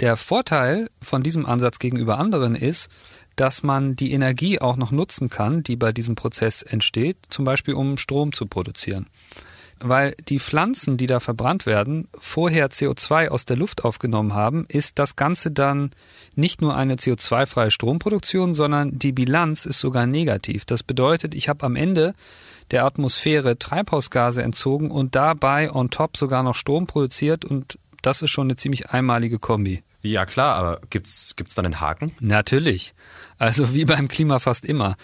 Der 0.00 0.16
Vorteil 0.16 0.90
von 1.00 1.22
diesem 1.22 1.46
Ansatz 1.46 1.78
gegenüber 1.78 2.18
anderen 2.18 2.54
ist, 2.54 2.88
dass 3.36 3.62
man 3.62 3.94
die 3.94 4.12
Energie 4.12 4.60
auch 4.60 4.76
noch 4.76 4.90
nutzen 4.90 5.30
kann, 5.30 5.62
die 5.62 5.76
bei 5.76 5.92
diesem 5.92 6.14
Prozess 6.14 6.62
entsteht, 6.62 7.16
zum 7.30 7.44
Beispiel 7.44 7.74
um 7.74 7.96
Strom 7.96 8.32
zu 8.32 8.46
produzieren 8.46 9.08
weil 9.84 10.14
die 10.28 10.38
Pflanzen, 10.38 10.96
die 10.96 11.06
da 11.06 11.20
verbrannt 11.20 11.66
werden, 11.66 12.08
vorher 12.18 12.70
CO2 12.70 13.28
aus 13.28 13.44
der 13.44 13.56
Luft 13.56 13.84
aufgenommen 13.84 14.34
haben, 14.34 14.64
ist 14.68 14.98
das 14.98 15.16
Ganze 15.16 15.50
dann 15.50 15.90
nicht 16.34 16.62
nur 16.62 16.76
eine 16.76 16.96
CO2-freie 16.96 17.70
Stromproduktion, 17.70 18.54
sondern 18.54 18.98
die 18.98 19.12
Bilanz 19.12 19.66
ist 19.66 19.80
sogar 19.80 20.06
negativ. 20.06 20.64
Das 20.64 20.82
bedeutet, 20.82 21.34
ich 21.34 21.48
habe 21.48 21.66
am 21.66 21.76
Ende 21.76 22.14
der 22.70 22.84
Atmosphäre 22.84 23.58
Treibhausgase 23.58 24.42
entzogen 24.42 24.90
und 24.90 25.14
dabei 25.14 25.72
on 25.72 25.90
top 25.90 26.16
sogar 26.16 26.42
noch 26.42 26.54
Strom 26.54 26.86
produziert 26.86 27.44
und 27.44 27.78
das 28.02 28.22
ist 28.22 28.30
schon 28.30 28.46
eine 28.46 28.56
ziemlich 28.56 28.90
einmalige 28.90 29.38
Kombi. 29.38 29.82
Ja 30.02 30.26
klar, 30.26 30.56
aber 30.56 30.80
gibt's 30.90 31.34
gibt's 31.36 31.54
dann 31.54 31.64
einen 31.64 31.80
Haken? 31.80 32.12
Natürlich. 32.20 32.94
Also 33.38 33.74
wie 33.74 33.84
beim 33.84 34.08
Klima 34.08 34.38
fast 34.38 34.64
immer. 34.64 34.96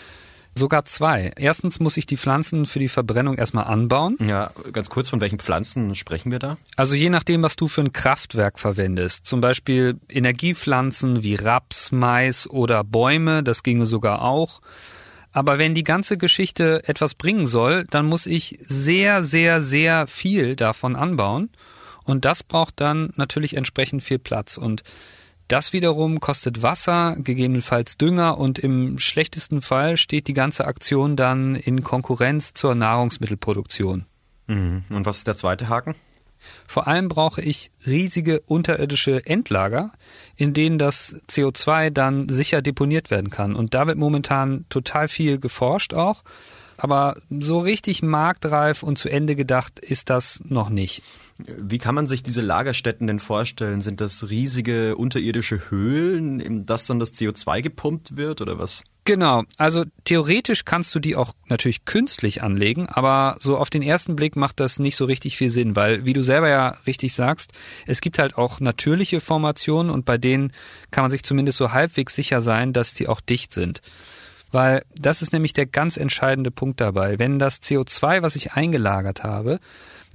Sogar 0.55 0.85
zwei. 0.87 1.31
Erstens 1.37 1.79
muss 1.79 1.97
ich 1.97 2.07
die 2.07 2.17
Pflanzen 2.17 2.67
für 2.67 2.81
die 2.81 2.89
Verbrennung 2.89 3.37
erstmal 3.37 3.65
anbauen. 3.65 4.17
Ja, 4.27 4.51
ganz 4.73 4.91
kurz, 4.91 5.09
von 5.09 5.21
welchen 5.21 5.39
Pflanzen 5.39 5.95
sprechen 5.95 6.33
wir 6.33 6.41
da? 6.41 6.57
Also 6.75 6.97
je 6.97 7.11
nachdem, 7.11 7.45
was 7.45 7.55
du 7.55 7.69
für 7.69 7.83
ein 7.83 7.93
Kraftwerk 7.93 8.59
verwendest. 8.59 9.25
Zum 9.25 9.41
Beispiel 9.41 10.01
Energiepflanzen 10.09 11.23
wie 11.23 11.37
Raps, 11.37 11.93
Mais 11.93 12.51
oder 12.51 12.83
Bäume, 12.83 13.45
das 13.45 13.63
ginge 13.63 13.87
sogar 13.87 14.23
auch. 14.23 14.61
Aber 15.31 15.59
wenn 15.59 15.75
die 15.75 15.85
ganze 15.85 16.17
Geschichte 16.17 16.83
etwas 16.89 17.15
bringen 17.15 17.47
soll, 17.47 17.85
dann 17.91 18.07
muss 18.07 18.27
ich 18.27 18.59
sehr, 18.61 19.23
sehr, 19.23 19.61
sehr 19.61 20.09
viel 20.09 20.57
davon 20.57 20.97
anbauen. 20.97 21.51
Und 22.09 22.25
das 22.25 22.43
braucht 22.43 22.81
dann 22.81 23.13
natürlich 23.17 23.55
entsprechend 23.55 24.03
viel 24.03 24.19
Platz. 24.19 24.57
Und 24.57 24.83
das 25.49 25.73
wiederum 25.73 26.21
kostet 26.21 26.63
Wasser, 26.63 27.17
gegebenenfalls 27.19 27.97
Dünger 27.97 28.39
und 28.39 28.59
im 28.59 28.99
schlechtesten 28.99 29.63
Fall 29.63 29.97
steht 29.97 30.29
die 30.29 30.35
ganze 30.35 30.67
Aktion 30.67 31.17
dann 31.17 31.55
in 31.55 31.83
Konkurrenz 31.83 32.53
zur 32.55 32.75
Nahrungsmittelproduktion. 32.75 34.05
Mhm. 34.47 34.85
Und 34.91 35.07
was 35.07 35.19
ist 35.19 35.27
der 35.27 35.37
zweite 35.37 35.69
Haken? 35.69 35.95
Vor 36.67 36.87
allem 36.87 37.09
brauche 37.09 37.43
ich 37.43 37.71
riesige 37.87 38.41
unterirdische 38.41 39.27
Endlager, 39.27 39.93
in 40.37 40.55
denen 40.55 40.79
das 40.79 41.21
CO2 41.29 41.91
dann 41.91 42.29
sicher 42.29 42.63
deponiert 42.63 43.11
werden 43.11 43.31
kann. 43.31 43.55
Und 43.55 43.75
da 43.75 43.87
wird 43.87 43.99
momentan 43.99 44.67
total 44.69 45.09
viel 45.09 45.39
geforscht 45.39 45.95
auch. 45.95 46.23
Aber 46.79 47.17
so 47.29 47.59
richtig 47.59 48.03
marktreif 48.03 48.83
und 48.83 48.99
zu 48.99 49.09
Ende 49.09 49.35
gedacht 49.37 49.81
ist 49.81 50.11
das 50.11 50.41
noch 50.45 50.71
nicht. 50.71 51.03
Wie 51.39 51.79
kann 51.79 51.95
man 51.95 52.07
sich 52.07 52.23
diese 52.23 52.41
Lagerstätten 52.41 53.07
denn 53.07 53.19
vorstellen? 53.19 53.81
Sind 53.81 54.01
das 54.01 54.31
riesige 54.31 54.97
unterirdische 54.97 55.71
Höhlen, 55.71 56.41
in 56.41 56.67
das 56.67 56.87
dann 56.87 57.01
das 57.01 57.13
CO2 57.13 57.63
gepumpt 57.63 58.17
wird 58.17 58.41
oder 58.41 58.59
was? 58.59 58.85
Genau, 59.09 59.45
also 59.57 59.85
theoretisch 60.05 60.67
kannst 60.67 60.95
du 60.95 60.99
die 60.99 61.17
auch 61.17 61.33
natürlich 61.49 61.87
künstlich 61.87 62.43
anlegen, 62.43 62.87
aber 62.91 63.37
so 63.41 63.57
auf 63.57 63.71
den 63.71 63.81
ersten 63.81 64.17
Blick 64.17 64.37
macht 64.37 64.61
das 64.61 64.79
nicht 64.79 64.97
so 64.97 65.07
richtig 65.07 65.39
viel 65.39 65.49
Sinn, 65.49 65.75
weil, 65.75 66.05
wie 66.05 66.13
du 66.13 66.23
selber 66.23 66.51
ja 66.51 66.77
richtig 66.87 67.15
sagst, 67.15 67.53
es 67.87 68.03
gibt 68.03 68.19
halt 68.19 68.37
auch 68.37 68.61
natürliche 68.61 69.21
Formationen 69.21 69.91
und 69.91 70.05
bei 70.05 70.19
denen 70.19 70.53
kann 70.91 71.05
man 71.05 71.11
sich 71.11 71.23
zumindest 71.23 71.57
so 71.57 71.73
halbwegs 71.73 72.15
sicher 72.15 72.43
sein, 72.43 72.75
dass 72.75 72.93
die 72.93 73.09
auch 73.09 73.23
dicht 73.23 73.55
sind. 73.55 73.81
Weil 74.51 74.83
das 74.95 75.23
ist 75.23 75.33
nämlich 75.33 75.53
der 75.53 75.67
ganz 75.67 75.97
entscheidende 75.97 76.51
Punkt 76.51 76.81
dabei. 76.81 77.19
Wenn 77.19 77.39
das 77.39 77.63
CO2, 77.63 78.23
was 78.23 78.37
ich 78.37 78.53
eingelagert 78.53 79.25
habe, 79.25 79.61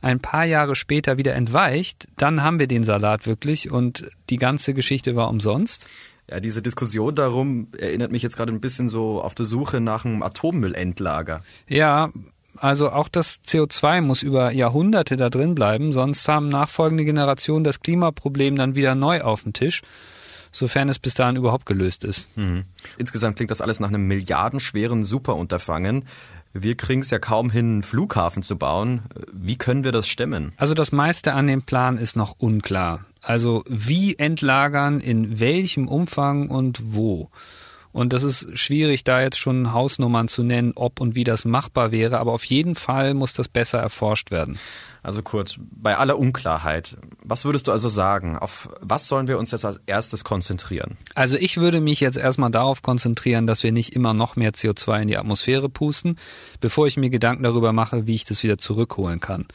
ein 0.01 0.19
paar 0.19 0.45
Jahre 0.45 0.75
später 0.75 1.17
wieder 1.17 1.33
entweicht, 1.33 2.07
dann 2.17 2.43
haben 2.43 2.59
wir 2.59 2.67
den 2.67 2.83
Salat 2.83 3.25
wirklich 3.25 3.71
und 3.71 4.09
die 4.29 4.37
ganze 4.37 4.73
Geschichte 4.73 5.15
war 5.15 5.29
umsonst. 5.29 5.87
Ja, 6.29 6.39
diese 6.39 6.61
Diskussion 6.61 7.15
darum 7.15 7.67
erinnert 7.77 8.11
mich 8.11 8.21
jetzt 8.21 8.35
gerade 8.35 8.51
ein 8.51 8.61
bisschen 8.61 8.89
so 8.89 9.21
auf 9.21 9.35
der 9.35 9.45
Suche 9.45 9.81
nach 9.81 10.05
einem 10.05 10.23
Atommüllendlager. 10.23 11.43
Ja, 11.67 12.11
also 12.57 12.91
auch 12.91 13.07
das 13.07 13.39
CO2 13.45 14.01
muss 14.01 14.23
über 14.23 14.51
Jahrhunderte 14.51 15.17
da 15.17 15.29
drin 15.29 15.55
bleiben, 15.55 15.91
sonst 15.91 16.27
haben 16.27 16.49
nachfolgende 16.49 17.03
Generationen 17.03 17.63
das 17.63 17.79
Klimaproblem 17.79 18.55
dann 18.55 18.75
wieder 18.75 18.95
neu 18.95 19.21
auf 19.21 19.43
dem 19.43 19.53
Tisch, 19.53 19.81
sofern 20.53 20.87
es 20.87 20.99
bis 20.99 21.15
dahin 21.15 21.35
überhaupt 21.35 21.65
gelöst 21.65 22.05
ist. 22.05 22.29
Mhm. 22.37 22.63
Insgesamt 22.97 23.35
klingt 23.35 23.51
das 23.51 23.59
alles 23.59 23.81
nach 23.81 23.89
einem 23.89 24.07
milliardenschweren 24.07 25.03
Superunterfangen. 25.03 26.05
Wir 26.53 26.77
kriegen 26.77 27.01
es 27.01 27.09
ja 27.09 27.17
kaum 27.19 27.49
hin, 27.49 27.65
einen 27.65 27.83
Flughafen 27.83 28.43
zu 28.43 28.57
bauen. 28.57 29.01
Wie 29.33 29.57
können 29.57 29.83
wir 29.83 29.91
das 29.91 30.07
stemmen? 30.07 30.53
Also 30.55 30.75
das 30.75 30.91
meiste 30.91 31.33
an 31.33 31.47
dem 31.47 31.63
Plan 31.63 31.97
ist 31.97 32.15
noch 32.15 32.35
unklar. 32.37 33.05
Also 33.21 33.63
wie 33.67 34.15
entlagern, 34.15 34.99
in 34.99 35.39
welchem 35.39 35.87
Umfang 35.87 36.49
und 36.49 36.79
wo. 36.93 37.29
Und 37.91 38.13
das 38.13 38.23
ist 38.23 38.57
schwierig, 38.57 39.03
da 39.03 39.21
jetzt 39.21 39.37
schon 39.37 39.73
Hausnummern 39.73 40.27
zu 40.27 40.43
nennen, 40.43 40.73
ob 40.75 40.99
und 41.01 41.15
wie 41.15 41.23
das 41.23 41.45
machbar 41.45 41.91
wäre. 41.91 42.19
Aber 42.19 42.33
auf 42.33 42.43
jeden 42.43 42.75
Fall 42.75 43.13
muss 43.15 43.33
das 43.33 43.47
besser 43.47 43.79
erforscht 43.79 44.29
werden. 44.29 44.59
Also 45.03 45.21
Kurt, 45.21 45.59
bei 45.59 45.97
aller 45.97 46.17
Unklarheit, 46.17 46.97
was 47.21 47.43
würdest 47.43 47.67
du 47.67 47.73
also 47.73 47.89
sagen? 47.89 48.37
Auf 48.37 48.69
was 48.79 49.09
sollen 49.09 49.27
wir 49.27 49.37
uns 49.37 49.51
jetzt 49.51 49.65
als 49.65 49.81
erstes 49.85 50.23
konzentrieren? 50.23 50.97
Also 51.13 51.37
ich 51.37 51.57
würde 51.57 51.81
mich 51.81 51.99
jetzt 51.99 52.17
erstmal 52.17 52.51
darauf 52.51 52.81
konzentrieren, 52.81 53.45
dass 53.45 53.63
wir 53.63 53.73
nicht 53.73 53.95
immer 53.95 54.13
noch 54.13 54.37
mehr 54.37 54.53
CO2 54.53 55.01
in 55.01 55.07
die 55.09 55.17
Atmosphäre 55.17 55.67
pusten, 55.67 56.17
bevor 56.61 56.87
ich 56.87 56.95
mir 56.95 57.09
Gedanken 57.09 57.43
darüber 57.43 57.73
mache, 57.73 58.07
wie 58.07 58.15
ich 58.15 58.23
das 58.23 58.43
wieder 58.43 58.57
zurückholen 58.57 59.19
kann. 59.19 59.45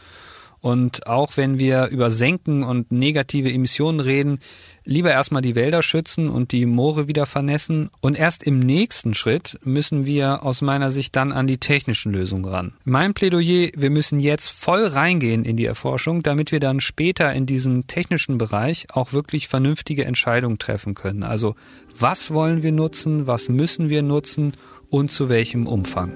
Und 0.60 1.06
auch 1.06 1.36
wenn 1.36 1.58
wir 1.58 1.86
über 1.88 2.10
Senken 2.10 2.62
und 2.62 2.90
negative 2.90 3.52
Emissionen 3.52 4.00
reden, 4.00 4.40
lieber 4.84 5.10
erstmal 5.10 5.42
die 5.42 5.54
Wälder 5.54 5.82
schützen 5.82 6.28
und 6.28 6.50
die 6.50 6.66
Moore 6.66 7.06
wieder 7.06 7.26
vernässen. 7.26 7.90
Und 8.00 8.18
erst 8.18 8.42
im 8.42 8.58
nächsten 8.58 9.14
Schritt 9.14 9.58
müssen 9.62 10.06
wir 10.06 10.42
aus 10.42 10.62
meiner 10.62 10.90
Sicht 10.90 11.14
dann 11.14 11.30
an 11.30 11.46
die 11.46 11.58
technischen 11.58 12.12
Lösungen 12.12 12.46
ran. 12.46 12.72
Mein 12.84 13.14
Plädoyer, 13.14 13.70
wir 13.76 13.90
müssen 13.90 14.18
jetzt 14.18 14.48
voll 14.48 14.84
reingehen 14.84 15.44
in 15.44 15.56
die 15.56 15.66
Erforschung, 15.66 16.22
damit 16.22 16.52
wir 16.52 16.60
dann 16.60 16.80
später 16.80 17.32
in 17.32 17.46
diesem 17.46 17.86
technischen 17.86 18.38
Bereich 18.38 18.86
auch 18.92 19.12
wirklich 19.12 19.46
vernünftige 19.46 20.06
Entscheidungen 20.06 20.58
treffen 20.58 20.94
können. 20.94 21.22
Also 21.22 21.54
was 21.96 22.32
wollen 22.32 22.62
wir 22.62 22.72
nutzen, 22.72 23.26
was 23.26 23.48
müssen 23.48 23.90
wir 23.90 24.02
nutzen 24.02 24.54
und 24.88 25.12
zu 25.12 25.28
welchem 25.28 25.66
Umfang. 25.66 26.14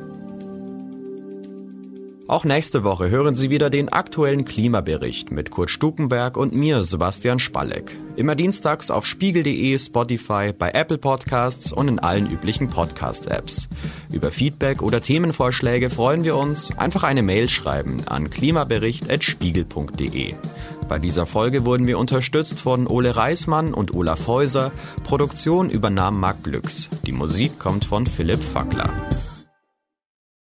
Auch 2.29 2.45
nächste 2.45 2.85
Woche 2.85 3.11
hören 3.11 3.35
Sie 3.35 3.51
wieder 3.51 3.69
den 3.69 3.89
aktuellen 3.89 4.45
Klimabericht 4.45 5.33
mit 5.33 5.51
Kurt 5.51 5.71
Stukenberg 5.71 6.37
und 6.37 6.55
mir, 6.55 6.85
Sebastian 6.85 7.41
Spalleck. 7.41 7.97
Immer 8.15 8.37
dienstags 8.37 8.91
auf 8.91 9.07
spiegel.de, 9.07 9.79
Spotify, 9.79 10.53
bei 10.57 10.71
Apple 10.71 10.99
Podcasts 10.99 11.73
und 11.73 11.89
in 11.89 11.99
allen 11.99 12.31
üblichen 12.31 12.69
Podcast-Apps. 12.69 13.69
Über 14.11 14.31
Feedback 14.31 14.83
oder 14.83 15.03
Themenvorschläge 15.03 15.91
freuen 15.91 16.23
wir 16.23 16.37
uns. 16.37 16.71
Einfach 16.79 17.03
eine 17.03 17.23
Mail 17.23 17.49
schreiben 17.49 18.07
an 18.07 18.31
klimabericht.spiegel.de. 18.31 20.35
Bei 20.89 20.99
dieser 20.99 21.27
Folge 21.27 21.67
wurden 21.67 21.87
wir 21.87 21.99
unterstützt 21.99 22.61
von 22.61 22.87
Ole 22.87 23.17
Reismann 23.17 23.75
und 23.75 23.95
Olaf 23.95 24.29
Häuser. 24.29 24.73
Produktion 25.05 25.71
übernahm 25.71 26.21
Marc 26.21 26.45
Glücks. 26.45 26.89
Die 27.05 27.13
Musik 27.13 27.59
kommt 27.59 27.85
von 27.85 28.07
Philipp 28.07 28.43
Fackler. 28.43 28.93